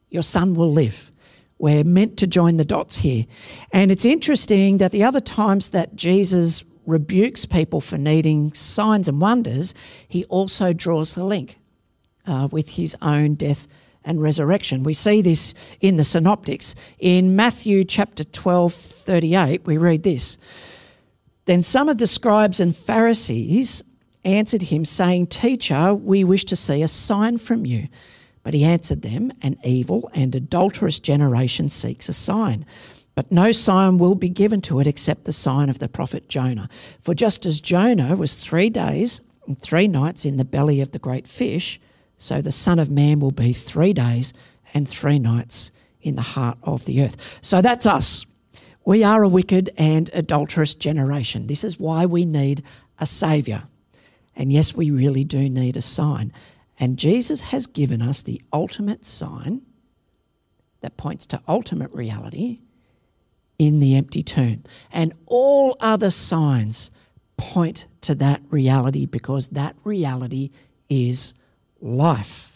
Your 0.09 0.23
son 0.23 0.55
will 0.55 0.71
live. 0.71 1.11
We're 1.59 1.83
meant 1.83 2.17
to 2.17 2.27
join 2.27 2.57
the 2.57 2.65
dots 2.65 2.97
here. 2.97 3.25
And 3.71 3.91
it's 3.91 4.05
interesting 4.05 4.79
that 4.79 4.91
the 4.91 5.03
other 5.03 5.21
times 5.21 5.69
that 5.69 5.95
Jesus 5.95 6.63
rebukes 6.85 7.45
people 7.45 7.81
for 7.81 7.97
needing 7.97 8.53
signs 8.53 9.07
and 9.07 9.19
wonders, 9.19 9.73
he 10.07 10.25
also 10.25 10.73
draws 10.73 11.15
the 11.15 11.25
link 11.25 11.57
uh, 12.25 12.47
with 12.51 12.71
his 12.71 12.95
own 13.01 13.35
death 13.35 13.67
and 14.03 14.21
resurrection. 14.21 14.83
We 14.83 14.93
see 14.93 15.21
this 15.21 15.53
in 15.81 15.97
the 15.97 16.03
synoptics. 16.03 16.75
In 16.99 17.35
Matthew 17.35 17.83
chapter 17.83 18.23
12, 18.23 18.73
38, 18.73 19.65
we 19.65 19.77
read 19.77 20.03
this. 20.03 20.37
Then 21.45 21.61
some 21.61 21.89
of 21.89 21.97
the 21.97 22.07
scribes 22.07 22.59
and 22.59 22.75
Pharisees 22.75 23.83
answered 24.23 24.63
him, 24.63 24.85
saying, 24.85 25.27
Teacher, 25.27 25.93
we 25.93 26.23
wish 26.23 26.45
to 26.45 26.55
see 26.55 26.81
a 26.81 26.87
sign 26.87 27.37
from 27.37 27.65
you. 27.65 27.87
But 28.43 28.53
he 28.53 28.63
answered 28.63 29.01
them, 29.01 29.31
An 29.41 29.57
evil 29.63 30.09
and 30.13 30.35
adulterous 30.35 30.99
generation 30.99 31.69
seeks 31.69 32.09
a 32.09 32.13
sign. 32.13 32.65
But 33.15 33.31
no 33.31 33.53
sign 33.53 33.97
will 33.97 34.15
be 34.15 34.29
given 34.29 34.59
to 34.61 34.79
it 34.81 34.87
except 34.87 35.23
the 35.23 35.33
sign 35.33 35.69
of 35.69 35.79
the 35.79 35.87
prophet 35.87 36.27
Jonah. 36.27 36.69
For 37.01 37.15
just 37.15 37.45
as 37.45 37.61
Jonah 37.61 38.15
was 38.15 38.35
three 38.35 38.69
days 38.69 39.21
and 39.47 39.57
three 39.57 39.87
nights 39.87 40.25
in 40.25 40.35
the 40.37 40.45
belly 40.45 40.81
of 40.81 40.91
the 40.91 40.99
great 40.99 41.27
fish, 41.27 41.79
so 42.17 42.41
the 42.41 42.51
Son 42.51 42.77
of 42.77 42.89
Man 42.89 43.19
will 43.19 43.31
be 43.31 43.53
three 43.53 43.93
days 43.93 44.33
and 44.73 44.87
three 44.87 45.17
nights 45.17 45.71
in 46.01 46.15
the 46.15 46.21
heart 46.21 46.57
of 46.63 46.85
the 46.85 47.01
earth. 47.03 47.39
So 47.41 47.61
that's 47.61 47.85
us. 47.85 48.25
We 48.85 49.03
are 49.03 49.23
a 49.23 49.29
wicked 49.29 49.69
and 49.77 50.09
adulterous 50.13 50.75
generation. 50.75 51.47
This 51.47 51.63
is 51.63 51.79
why 51.79 52.05
we 52.05 52.25
need 52.25 52.63
a 52.99 53.07
Saviour. 53.07 53.63
And 54.35 54.51
yes, 54.51 54.75
we 54.75 54.91
really 54.91 55.23
do 55.23 55.49
need 55.49 55.77
a 55.77 55.81
sign. 55.81 56.33
And 56.79 56.99
Jesus 56.99 57.41
has 57.41 57.65
given 57.65 58.01
us 58.01 58.21
the 58.21 58.41
ultimate 58.51 59.05
sign 59.05 59.61
that 60.81 60.97
points 60.97 61.25
to 61.27 61.41
ultimate 61.47 61.91
reality 61.91 62.59
in 63.57 63.79
the 63.79 63.95
empty 63.95 64.23
tomb. 64.23 64.63
And 64.91 65.13
all 65.25 65.77
other 65.79 66.09
signs 66.09 66.91
point 67.37 67.87
to 68.01 68.15
that 68.15 68.41
reality 68.49 69.05
because 69.05 69.49
that 69.49 69.75
reality 69.83 70.51
is 70.89 71.33
life. 71.81 72.51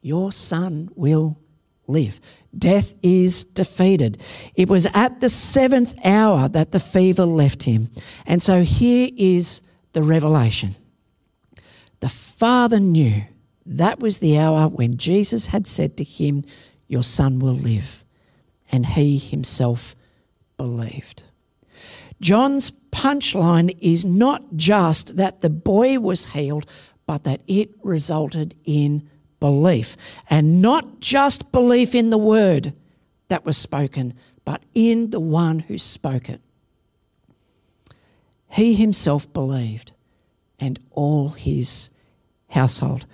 Your 0.00 0.32
son 0.32 0.90
will 0.94 1.38
live. 1.86 2.20
Death 2.56 2.94
is 3.02 3.44
defeated. 3.44 4.20
It 4.54 4.68
was 4.68 4.86
at 4.94 5.20
the 5.20 5.28
seventh 5.28 5.94
hour 6.04 6.48
that 6.48 6.72
the 6.72 6.80
fever 6.80 7.24
left 7.24 7.62
him. 7.64 7.90
And 8.26 8.42
so 8.42 8.62
here 8.62 9.08
is 9.16 9.62
the 9.92 10.02
revelation. 10.02 10.74
The 12.00 12.08
Father 12.08 12.80
knew 12.80 13.24
that 13.66 13.98
was 13.98 14.18
the 14.18 14.38
hour 14.38 14.68
when 14.68 14.98
Jesus 14.98 15.46
had 15.46 15.66
said 15.66 15.96
to 15.96 16.04
him, 16.04 16.44
Your 16.86 17.02
son 17.02 17.38
will 17.38 17.54
live. 17.54 18.03
And 18.74 18.84
he 18.84 19.18
himself 19.18 19.94
believed. 20.56 21.22
John's 22.20 22.72
punchline 22.90 23.78
is 23.80 24.04
not 24.04 24.56
just 24.56 25.16
that 25.16 25.42
the 25.42 25.48
boy 25.48 26.00
was 26.00 26.32
healed, 26.32 26.66
but 27.06 27.22
that 27.22 27.40
it 27.46 27.70
resulted 27.84 28.56
in 28.64 29.08
belief. 29.38 29.96
And 30.28 30.60
not 30.60 30.98
just 30.98 31.52
belief 31.52 31.94
in 31.94 32.10
the 32.10 32.18
word 32.18 32.72
that 33.28 33.44
was 33.44 33.56
spoken, 33.56 34.12
but 34.44 34.60
in 34.74 35.10
the 35.10 35.20
one 35.20 35.60
who 35.60 35.78
spoke 35.78 36.28
it. 36.28 36.40
He 38.48 38.74
himself 38.74 39.32
believed, 39.32 39.92
and 40.58 40.80
all 40.90 41.28
his 41.28 41.90
household. 42.48 43.06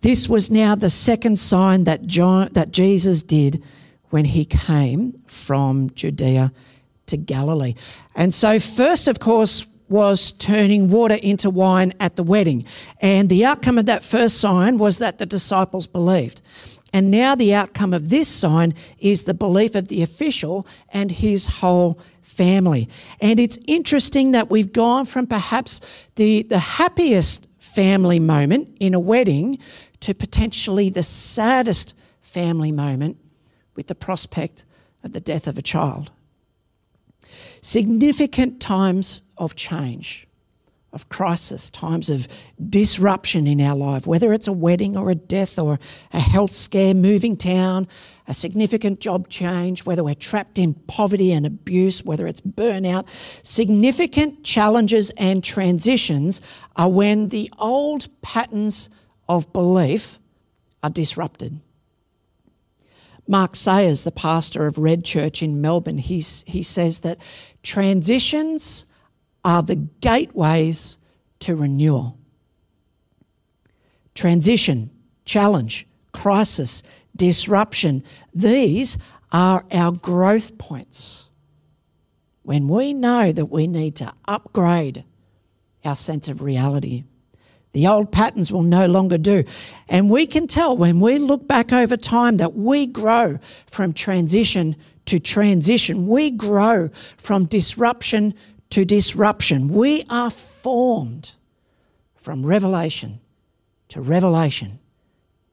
This 0.00 0.28
was 0.28 0.50
now 0.50 0.74
the 0.74 0.90
second 0.90 1.38
sign 1.38 1.84
that, 1.84 2.04
John, 2.04 2.48
that 2.54 2.72
Jesus 2.72 3.22
did 3.22 3.62
when 4.14 4.24
he 4.24 4.44
came 4.44 5.20
from 5.26 5.90
Judea 5.90 6.52
to 7.06 7.16
Galilee. 7.16 7.74
And 8.14 8.32
so, 8.32 8.60
first, 8.60 9.08
of 9.08 9.18
course, 9.18 9.66
was 9.88 10.30
turning 10.30 10.88
water 10.88 11.16
into 11.20 11.50
wine 11.50 11.92
at 11.98 12.14
the 12.14 12.22
wedding. 12.22 12.64
And 13.00 13.28
the 13.28 13.44
outcome 13.44 13.76
of 13.76 13.86
that 13.86 14.04
first 14.04 14.38
sign 14.38 14.78
was 14.78 14.98
that 14.98 15.18
the 15.18 15.26
disciples 15.26 15.88
believed. 15.88 16.42
And 16.92 17.10
now 17.10 17.34
the 17.34 17.54
outcome 17.54 17.92
of 17.92 18.08
this 18.08 18.28
sign 18.28 18.74
is 19.00 19.24
the 19.24 19.34
belief 19.34 19.74
of 19.74 19.88
the 19.88 20.00
official 20.00 20.64
and 20.90 21.10
his 21.10 21.48
whole 21.48 21.98
family. 22.22 22.88
And 23.20 23.40
it's 23.40 23.58
interesting 23.66 24.30
that 24.30 24.48
we've 24.48 24.72
gone 24.72 25.06
from 25.06 25.26
perhaps 25.26 25.80
the, 26.14 26.44
the 26.44 26.60
happiest 26.60 27.48
family 27.58 28.20
moment 28.20 28.76
in 28.78 28.94
a 28.94 29.00
wedding 29.00 29.58
to 29.98 30.14
potentially 30.14 30.88
the 30.88 31.02
saddest 31.02 31.94
family 32.22 32.70
moment 32.70 33.16
with 33.74 33.86
the 33.88 33.94
prospect 33.94 34.64
of 35.02 35.12
the 35.12 35.20
death 35.20 35.46
of 35.46 35.58
a 35.58 35.62
child. 35.62 36.10
Significant 37.60 38.60
times 38.60 39.22
of 39.38 39.56
change, 39.56 40.26
of 40.92 41.08
crisis, 41.08 41.70
times 41.70 42.08
of 42.08 42.28
disruption 42.70 43.46
in 43.46 43.60
our 43.60 43.74
life, 43.74 44.06
whether 44.06 44.32
it's 44.32 44.46
a 44.46 44.52
wedding 44.52 44.96
or 44.96 45.10
a 45.10 45.14
death 45.14 45.58
or 45.58 45.78
a 46.12 46.20
health 46.20 46.54
scare, 46.54 46.94
moving 46.94 47.36
town, 47.36 47.88
a 48.28 48.34
significant 48.34 49.00
job 49.00 49.28
change, 49.28 49.84
whether 49.84 50.04
we're 50.04 50.14
trapped 50.14 50.58
in 50.58 50.74
poverty 50.74 51.32
and 51.32 51.44
abuse, 51.44 52.04
whether 52.04 52.26
it's 52.26 52.40
burnout. 52.40 53.06
Significant 53.42 54.44
challenges 54.44 55.10
and 55.16 55.42
transitions 55.42 56.40
are 56.76 56.90
when 56.90 57.28
the 57.28 57.50
old 57.58 58.06
patterns 58.22 58.88
of 59.28 59.52
belief 59.52 60.20
are 60.82 60.90
disrupted. 60.90 61.60
Mark 63.26 63.56
Sayers, 63.56 64.04
the 64.04 64.10
pastor 64.12 64.66
of 64.66 64.78
Red 64.78 65.04
Church 65.04 65.42
in 65.42 65.60
Melbourne, 65.60 65.98
he's, 65.98 66.44
he 66.46 66.62
says 66.62 67.00
that 67.00 67.18
transitions 67.62 68.86
are 69.44 69.62
the 69.62 69.76
gateways 69.76 70.98
to 71.40 71.54
renewal. 71.56 72.18
transition, 74.14 74.90
challenge, 75.24 75.86
crisis, 76.12 76.82
disruption. 77.16 78.02
These 78.32 78.96
are 79.32 79.64
our 79.72 79.92
growth 79.92 80.56
points. 80.58 81.28
When 82.42 82.68
we 82.68 82.92
know 82.94 83.32
that 83.32 83.46
we 83.46 83.66
need 83.66 83.96
to 83.96 84.12
upgrade 84.26 85.04
our 85.84 85.96
sense 85.96 86.28
of 86.28 86.42
reality, 86.42 87.04
the 87.74 87.86
old 87.86 88.10
patterns 88.10 88.50
will 88.50 88.62
no 88.62 88.86
longer 88.86 89.18
do. 89.18 89.44
And 89.88 90.08
we 90.08 90.26
can 90.26 90.46
tell 90.46 90.76
when 90.76 91.00
we 91.00 91.18
look 91.18 91.46
back 91.46 91.72
over 91.72 91.96
time 91.96 92.38
that 92.38 92.54
we 92.54 92.86
grow 92.86 93.38
from 93.66 93.92
transition 93.92 94.76
to 95.06 95.18
transition. 95.18 96.06
We 96.06 96.30
grow 96.30 96.88
from 97.16 97.44
disruption 97.44 98.34
to 98.70 98.84
disruption. 98.84 99.68
We 99.68 100.04
are 100.08 100.30
formed 100.30 101.32
from 102.14 102.46
revelation 102.46 103.20
to 103.88 104.00
revelation 104.00 104.78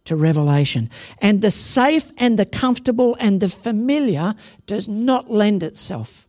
to 0.06 0.16
revelation. 0.16 0.90
And 1.20 1.42
the 1.42 1.52
safe 1.52 2.12
and 2.18 2.38
the 2.38 2.46
comfortable 2.46 3.16
and 3.20 3.40
the 3.40 3.50
familiar 3.50 4.36
does 4.66 4.88
not 4.88 5.30
lend 5.30 5.64
itself 5.64 6.28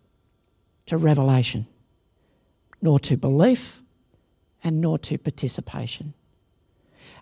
to 0.86 0.96
revelation, 0.96 1.66
nor 2.80 2.98
to 3.00 3.16
belief, 3.16 3.81
and 4.62 4.80
nor 4.80 4.98
to 4.98 5.18
participation. 5.18 6.14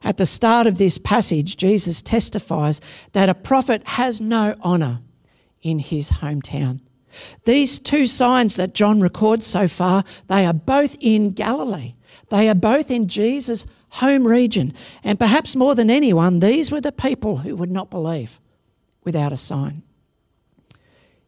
At 0.02 0.16
the 0.16 0.26
start 0.26 0.66
of 0.66 0.78
this 0.78 0.98
passage, 0.98 1.56
Jesus 1.56 2.00
testifies 2.00 2.80
that 3.12 3.28
a 3.28 3.34
prophet 3.34 3.86
has 3.86 4.20
no 4.20 4.54
honour 4.64 5.00
in 5.62 5.78
his 5.78 6.10
hometown. 6.10 6.80
These 7.44 7.78
two 7.78 8.06
signs 8.06 8.56
that 8.56 8.74
John 8.74 9.00
records 9.00 9.46
so 9.46 9.68
far, 9.68 10.04
they 10.28 10.46
are 10.46 10.54
both 10.54 10.96
in 11.00 11.30
Galilee. 11.30 11.94
They 12.30 12.48
are 12.48 12.54
both 12.54 12.90
in 12.90 13.08
Jesus' 13.08 13.66
home 13.90 14.26
region. 14.26 14.72
And 15.02 15.18
perhaps 15.18 15.56
more 15.56 15.74
than 15.74 15.90
anyone, 15.90 16.38
these 16.38 16.70
were 16.70 16.80
the 16.80 16.92
people 16.92 17.38
who 17.38 17.56
would 17.56 17.70
not 17.70 17.90
believe 17.90 18.38
without 19.04 19.32
a 19.32 19.36
sign. 19.36 19.82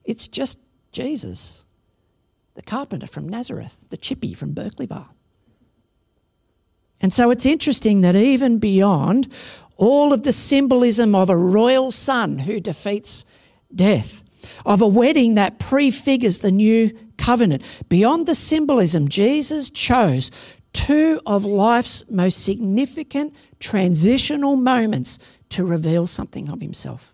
It's 0.04 0.28
just 0.28 0.58
Jesus, 0.92 1.64
the 2.54 2.62
carpenter 2.62 3.06
from 3.06 3.28
Nazareth, 3.28 3.84
the 3.90 3.96
chippy 3.96 4.34
from 4.34 4.52
Berkeley 4.52 4.86
Vale. 4.86 5.14
And 7.02 7.12
so 7.12 7.30
it's 7.30 7.44
interesting 7.44 8.00
that 8.02 8.14
even 8.14 8.58
beyond 8.58 9.30
all 9.76 10.12
of 10.12 10.22
the 10.22 10.32
symbolism 10.32 11.14
of 11.14 11.28
a 11.28 11.36
royal 11.36 11.90
son 11.90 12.38
who 12.38 12.60
defeats 12.60 13.24
death, 13.74 14.22
of 14.64 14.80
a 14.80 14.86
wedding 14.86 15.34
that 15.34 15.58
prefigures 15.58 16.38
the 16.38 16.52
new 16.52 16.96
covenant, 17.18 17.62
beyond 17.88 18.26
the 18.26 18.34
symbolism, 18.36 19.08
Jesus 19.08 19.68
chose 19.68 20.30
two 20.72 21.20
of 21.26 21.44
life's 21.44 22.08
most 22.08 22.44
significant 22.44 23.34
transitional 23.58 24.56
moments 24.56 25.18
to 25.48 25.64
reveal 25.64 26.06
something 26.06 26.48
of 26.48 26.60
himself. 26.60 27.12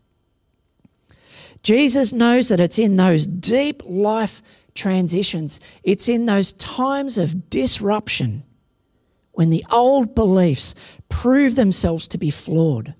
Jesus 1.62 2.12
knows 2.12 2.48
that 2.48 2.60
it's 2.60 2.78
in 2.78 2.96
those 2.96 3.26
deep 3.26 3.82
life 3.84 4.42
transitions, 4.74 5.60
it's 5.82 6.08
in 6.08 6.26
those 6.26 6.52
times 6.52 7.18
of 7.18 7.50
disruption 7.50 8.44
when 9.38 9.50
the 9.50 9.64
old 9.70 10.16
beliefs 10.16 10.74
prove 11.08 11.54
themselves 11.54 12.08
to 12.08 12.18
be 12.18 12.28
flawed, 12.28 12.92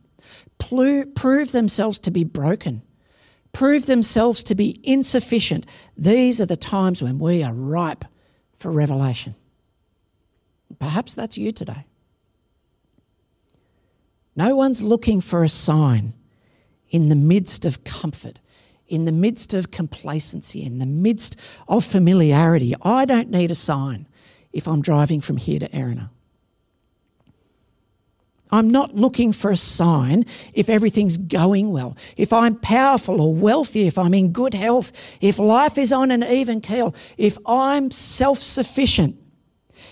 prove 0.61 1.51
themselves 1.51 1.99
to 1.99 2.13
be 2.13 2.23
broken, 2.23 2.81
prove 3.53 3.87
themselves 3.87 4.45
to 4.45 4.55
be 4.55 4.79
insufficient. 4.85 5.67
These 5.97 6.41
are 6.41 6.47
the 6.47 6.57
times 6.57 7.03
when 7.03 7.19
we 7.19 7.43
are 7.43 7.53
ripe 7.53 8.05
for 8.57 8.71
revelation. 8.71 9.35
Perhaps 10.79 11.17
that's 11.17 11.37
you 11.37 11.51
today. 11.51 11.87
No 14.37 14.55
one's 14.55 14.81
looking 14.81 15.21
for 15.21 15.43
a 15.43 15.49
sign 15.49 16.13
in 16.89 17.09
the 17.09 17.17
midst 17.17 17.65
of 17.65 17.83
comfort, 17.83 18.41
in 18.87 19.07
the 19.07 19.13
midst 19.13 19.55
of 19.55 19.73
complacency, 19.73 20.63
in 20.63 20.79
the 20.79 20.87
midst 20.87 21.35
of 21.67 21.85
familiarity. 21.85 22.77
I 22.81 23.07
don't 23.07 23.29
need 23.29 23.51
a 23.51 23.57
sign 23.57 24.07
if 24.53 24.69
I'm 24.69 24.83
driving 24.83 25.21
from 25.21 25.37
here 25.37 25.59
to 25.59 25.69
Erina. 25.77 26.11
I'm 28.51 28.71
not 28.71 28.95
looking 28.95 29.33
for 29.33 29.51
a 29.51 29.57
sign 29.57 30.25
if 30.55 30.69
everything's 30.69 31.17
going 31.17 31.71
well, 31.71 31.97
if 32.17 32.33
I'm 32.33 32.57
powerful 32.57 33.21
or 33.21 33.35
wealthy, 33.35 33.87
if 33.87 33.99
I'm 33.99 34.15
in 34.15 34.33
good 34.33 34.55
health, 34.55 34.93
if 35.21 35.39
life 35.39 35.77
is 35.77 35.93
on 35.93 36.11
an 36.11 36.25
even 36.25 36.61
keel, 36.61 36.95
if 37.17 37.39
I'm 37.47 37.91
self 37.91 38.39
sufficient. 38.39 39.17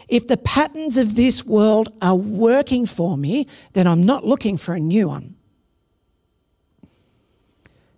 If 0.09 0.29
the 0.29 0.37
patterns 0.37 0.97
of 0.99 1.17
this 1.17 1.45
world 1.45 1.93
are 2.01 2.15
working 2.15 2.87
for 2.87 3.17
me, 3.17 3.49
then 3.73 3.87
I'm 3.87 4.05
not 4.05 4.25
looking 4.25 4.57
for 4.57 4.75
a 4.75 4.81
new 4.81 5.09
one. 5.09 5.35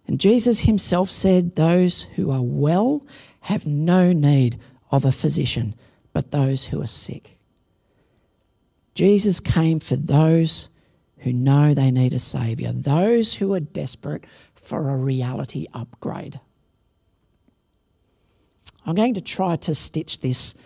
And 0.06 0.18
Jesus 0.18 0.60
himself 0.60 1.10
said, 1.10 1.54
Those 1.54 2.02
who 2.02 2.30
are 2.30 2.42
well 2.42 3.06
have 3.40 3.66
no 3.66 4.12
need 4.12 4.58
of 4.90 5.04
a 5.04 5.12
physician, 5.12 5.74
but 6.14 6.30
those 6.30 6.64
who 6.64 6.82
are 6.82 6.86
sick. 6.86 7.37
Jesus 8.98 9.38
came 9.38 9.78
for 9.78 9.94
those 9.94 10.70
who 11.18 11.32
know 11.32 11.72
they 11.72 11.92
need 11.92 12.12
a 12.12 12.18
Saviour, 12.18 12.72
those 12.72 13.32
who 13.32 13.54
are 13.54 13.60
desperate 13.60 14.24
for 14.56 14.90
a 14.90 14.96
reality 14.96 15.68
upgrade. 15.72 16.40
I'm 18.84 18.96
going 18.96 19.14
to 19.14 19.20
try 19.20 19.54
to 19.54 19.72
stitch 19.72 20.18
this 20.18 20.56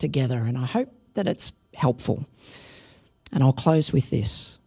together, 0.00 0.38
and 0.38 0.58
I 0.58 0.64
hope 0.64 0.92
that 1.14 1.28
it's 1.28 1.52
helpful. 1.74 2.26
And 3.30 3.44
I'll 3.44 3.52
close 3.52 3.92
with 3.92 4.10
this 4.10 4.58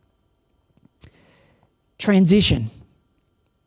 transition, 1.97 2.69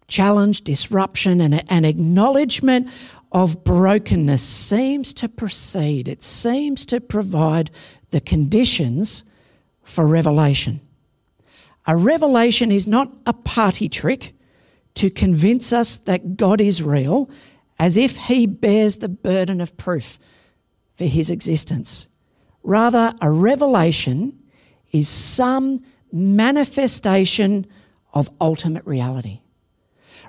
challenge, 0.09 0.63
disruption, 0.63 1.43
and 1.43 1.63
an 1.71 1.85
acknowledgement 1.85 2.89
of 3.33 3.65
brokenness 3.65 4.43
seems 4.43 5.13
to 5.13 5.29
precede, 5.29 6.09
it 6.09 6.23
seems 6.23 6.87
to 6.87 7.03
provide 7.03 7.71
the 8.09 8.21
conditions 8.23 9.25
for 9.83 10.07
revelation. 10.07 10.81
A 11.87 11.97
revelation 11.97 12.71
is 12.71 12.87
not 12.87 13.13
a 13.27 13.33
party 13.33 13.89
trick 13.89 14.35
to 14.95 15.11
convince 15.11 15.73
us 15.73 15.97
that 15.97 16.37
God 16.37 16.61
is 16.61 16.83
real 16.83 17.29
as 17.79 17.97
if 17.97 18.17
he 18.17 18.47
bears 18.47 18.99
the 18.99 19.09
burden 19.09 19.61
of 19.61 19.77
proof 19.77 20.19
for 20.97 21.05
his 21.05 21.31
existence. 21.31 22.09
Rather, 22.63 23.13
a 23.21 23.31
revelation 23.31 24.39
is 24.93 25.09
some 25.09 25.85
manifestation 26.13 27.67
of 28.15 28.31
ultimate 28.41 28.87
reality. 28.87 29.42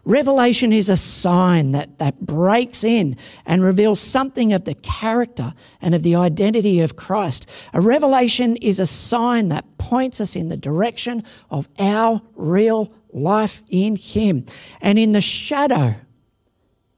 Revelation 0.06 0.74
is 0.74 0.90
a 0.90 0.98
sign 0.98 1.72
that, 1.72 1.98
that 2.00 2.20
breaks 2.20 2.84
in 2.84 3.16
and 3.46 3.64
reveals 3.64 4.02
something 4.02 4.52
of 4.52 4.66
the 4.66 4.76
character 4.76 5.54
and 5.82 5.96
of 5.96 6.04
the 6.04 6.16
identity 6.16 6.82
of 6.82 6.98
Christ. 6.98 7.50
A 7.74 7.80
revelation 7.80 8.58
is 8.58 8.80
a 8.80 8.88
sign 8.88 9.48
that 9.50 9.78
points 9.78 10.20
us 10.20 10.36
in 10.36 10.50
the 10.50 10.58
direction 10.58 11.24
of 11.50 11.70
our 11.80 12.22
real 12.36 12.94
life 13.14 13.64
in 13.70 13.96
Him. 13.96 14.46
And 14.82 15.00
in 15.00 15.12
the 15.12 15.22
shadow 15.22 15.96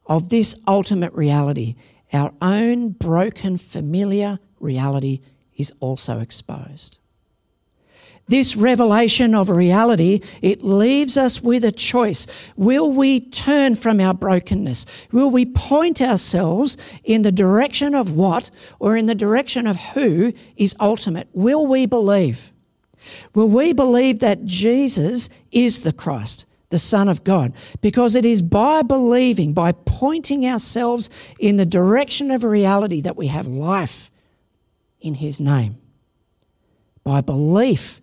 of 0.08 0.30
this 0.30 0.56
ultimate 0.68 1.13
reality, 1.13 1.76
our 2.12 2.34
own 2.41 2.89
broken, 2.89 3.58
familiar 3.60 4.39
reality 4.60 5.22
is 5.56 5.72
also 5.80 6.20
exposed. 6.20 7.00
This 8.28 8.56
revelation 8.56 9.36
of 9.36 9.50
reality, 9.50 10.20
it 10.42 10.64
leaves 10.64 11.16
us 11.16 11.44
with 11.44 11.64
a 11.64 11.72
choice. 11.72 12.26
Will 12.58 12.92
we 12.92 13.20
turn 13.20 13.76
from 13.76 14.00
our 14.00 14.16
brokenness? 14.16 14.86
Will 15.12 15.30
we 15.30 15.46
point 15.46 16.02
ourselves 16.02 16.76
in 17.04 17.22
the 17.22 17.32
direction 17.32 17.94
of 17.94 18.16
what 18.16 18.50
or 18.80 18.98
in 18.98 19.06
the 19.06 19.14
direction 19.14 19.68
of 19.68 19.78
who 19.78 20.34
is 20.56 20.76
ultimate? 20.80 21.28
Will 21.34 21.68
we 21.68 21.86
believe? 21.86 22.52
Will 23.36 23.50
we 23.50 23.74
believe 23.74 24.20
that 24.20 24.46
Jesus 24.46 25.30
is 25.52 25.82
the 25.82 25.94
Christ? 25.94 26.46
the 26.72 26.80
Son 26.80 27.08
of 27.08 27.24
God, 27.24 27.54
because 27.80 28.16
it 28.16 28.26
is 28.26 28.42
by 28.42 28.82
believing, 28.82 29.54
by 29.54 29.72
pointing 29.72 30.46
ourselves 30.46 31.10
in 31.40 31.58
the 31.58 31.66
direction 31.66 32.32
of 32.32 32.44
reality, 32.44 33.02
that 33.02 33.16
we 33.16 33.28
have 33.28 33.48
life 33.48 34.12
in 35.00 35.14
His 35.14 35.40
name. 35.40 35.78
By 37.04 37.21
belief, 37.21 38.02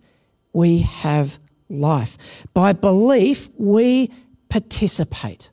we 0.53 0.79
have 0.79 1.39
life. 1.69 2.45
By 2.53 2.73
belief, 2.73 3.49
we 3.57 4.11
participate. 4.49 5.49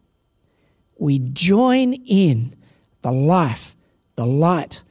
We 0.98 1.18
join 1.18 1.94
in 1.94 2.54
the 3.02 3.12
life, 3.12 3.74
the 4.16 4.26
light, 4.26 4.82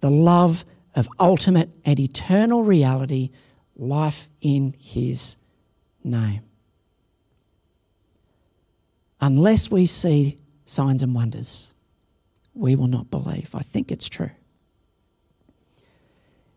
the 0.00 0.10
love 0.10 0.64
of 0.94 1.08
ultimate 1.20 1.70
and 1.84 2.00
eternal 2.00 2.64
reality, 2.64 3.30
life 3.76 4.28
in 4.40 4.74
His 4.78 5.36
name 6.02 6.48
unless 9.20 9.70
we 9.70 9.86
see 9.86 10.38
signs 10.64 11.02
and 11.02 11.14
wonders, 11.14 11.74
we 12.54 12.76
will 12.76 12.86
not 12.86 13.10
believe. 13.10 13.54
I 13.54 13.60
think 13.60 13.90
it's 13.90 14.08
true. 14.08 14.30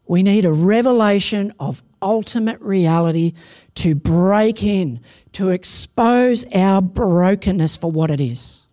We 0.05 0.23
need 0.23 0.45
a 0.45 0.51
revelation 0.51 1.53
of 1.59 1.83
ultimate 2.01 2.59
reality 2.61 3.33
to 3.75 3.95
break 3.95 4.63
in, 4.63 4.99
to 5.33 5.49
expose 5.49 6.45
our 6.53 6.81
brokenness 6.81 7.77
for 7.77 7.91
what 7.91 8.11
it 8.11 8.21
is, 8.21 8.65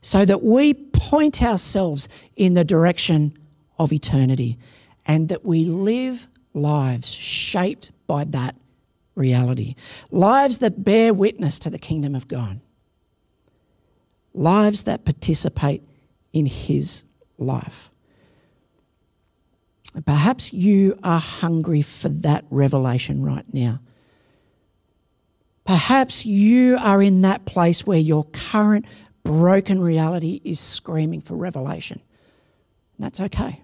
so 0.00 0.24
that 0.24 0.42
we 0.42 0.74
point 0.74 1.42
ourselves 1.42 2.08
in 2.36 2.54
the 2.54 2.64
direction 2.64 3.36
of 3.78 3.92
eternity 3.92 4.58
and 5.04 5.28
that 5.28 5.44
we 5.44 5.64
live 5.64 6.26
lives 6.54 7.12
shaped 7.12 7.90
by 8.06 8.24
that 8.24 8.56
reality. 9.14 9.74
Lives 10.10 10.58
that 10.58 10.84
bear 10.84 11.12
witness 11.12 11.58
to 11.60 11.70
the 11.70 11.78
kingdom 11.78 12.14
of 12.14 12.28
God. 12.28 12.60
Lives 14.34 14.84
that 14.84 15.04
participate 15.04 15.82
in 16.32 16.46
His 16.46 17.04
life. 17.38 17.90
Perhaps 20.04 20.52
you 20.52 20.98
are 21.02 21.20
hungry 21.20 21.82
for 21.82 22.08
that 22.08 22.44
revelation 22.50 23.22
right 23.22 23.46
now. 23.52 23.80
Perhaps 25.64 26.26
you 26.26 26.76
are 26.80 27.02
in 27.02 27.22
that 27.22 27.44
place 27.44 27.86
where 27.86 27.98
your 27.98 28.24
current 28.24 28.84
broken 29.24 29.80
reality 29.80 30.40
is 30.44 30.60
screaming 30.60 31.20
for 31.20 31.34
revelation. 31.34 32.00
That's 32.98 33.20
okay. 33.20 33.62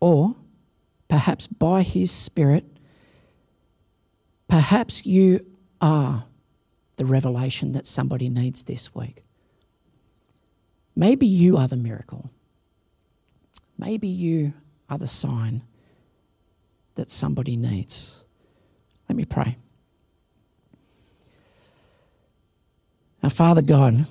Or 0.00 0.34
perhaps 1.08 1.46
by 1.46 1.82
His 1.82 2.10
Spirit, 2.10 2.64
perhaps 4.48 5.06
you 5.06 5.40
are 5.80 6.26
the 6.96 7.04
revelation 7.04 7.72
that 7.72 7.86
somebody 7.86 8.28
needs 8.28 8.64
this 8.64 8.94
week. 8.94 9.22
Maybe 10.96 11.26
you 11.26 11.56
are 11.56 11.68
the 11.68 11.76
miracle. 11.76 12.30
Maybe 13.84 14.08
you 14.08 14.54
are 14.88 14.96
the 14.96 15.06
sign 15.06 15.60
that 16.94 17.10
somebody 17.10 17.54
needs. 17.54 18.18
Let 19.10 19.16
me 19.16 19.26
pray. 19.26 19.58
Our 23.22 23.28
Father 23.28 23.60
God, 23.60 24.06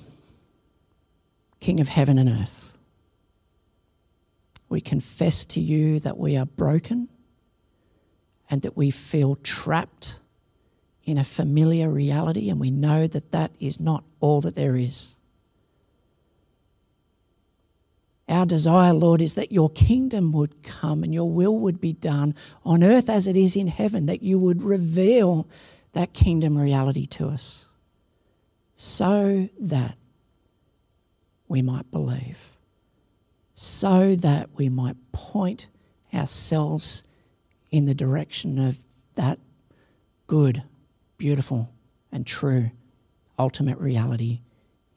King 1.59 1.79
of 1.79 1.87
heaven 1.87 2.19
and 2.19 2.29
earth, 2.29 2.73
we 4.69 4.79
confess 4.79 5.43
to 5.45 5.59
you 5.59 5.99
that 6.01 6.19
we 6.19 6.37
are 6.37 6.45
broken 6.45 7.09
and 8.51 8.61
that 8.61 8.77
we 8.77 8.91
feel 8.91 9.37
trapped 9.37 10.19
in 11.03 11.17
a 11.17 11.23
familiar 11.23 11.89
reality, 11.89 12.49
and 12.49 12.59
we 12.59 12.69
know 12.69 13.07
that 13.07 13.31
that 13.31 13.51
is 13.59 13.79
not 13.79 14.03
all 14.19 14.39
that 14.41 14.53
there 14.53 14.77
is. 14.77 15.15
Our 18.29 18.45
desire, 18.45 18.93
Lord, 18.93 19.21
is 19.21 19.33
that 19.33 19.51
your 19.51 19.69
kingdom 19.69 20.31
would 20.31 20.63
come 20.63 21.03
and 21.03 21.13
your 21.13 21.29
will 21.29 21.59
would 21.59 21.81
be 21.81 21.93
done 21.93 22.35
on 22.63 22.83
earth 22.83 23.09
as 23.09 23.27
it 23.27 23.35
is 23.35 23.55
in 23.55 23.67
heaven, 23.67 24.05
that 24.05 24.23
you 24.23 24.39
would 24.39 24.63
reveal 24.63 25.47
that 25.91 26.13
kingdom 26.13 26.57
reality 26.57 27.05
to 27.05 27.27
us 27.27 27.65
so 28.75 29.49
that 29.59 29.97
we 31.47 31.61
might 31.61 31.89
believe, 31.91 32.51
so 33.53 34.15
that 34.15 34.49
we 34.55 34.69
might 34.69 34.95
point 35.11 35.67
ourselves 36.13 37.03
in 37.71 37.85
the 37.85 37.93
direction 37.93 38.57
of 38.57 38.85
that 39.15 39.39
good, 40.27 40.63
beautiful, 41.17 41.69
and 42.11 42.25
true 42.25 42.71
ultimate 43.37 43.77
reality 43.77 44.39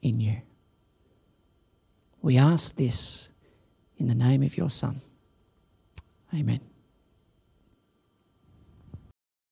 in 0.01 0.19
you. 0.19 0.37
We 2.21 2.37
ask 2.37 2.75
this 2.75 3.31
in 3.97 4.07
the 4.07 4.15
name 4.15 4.43
of 4.43 4.57
your 4.57 4.69
Son. 4.69 5.01
Amen. 6.33 6.66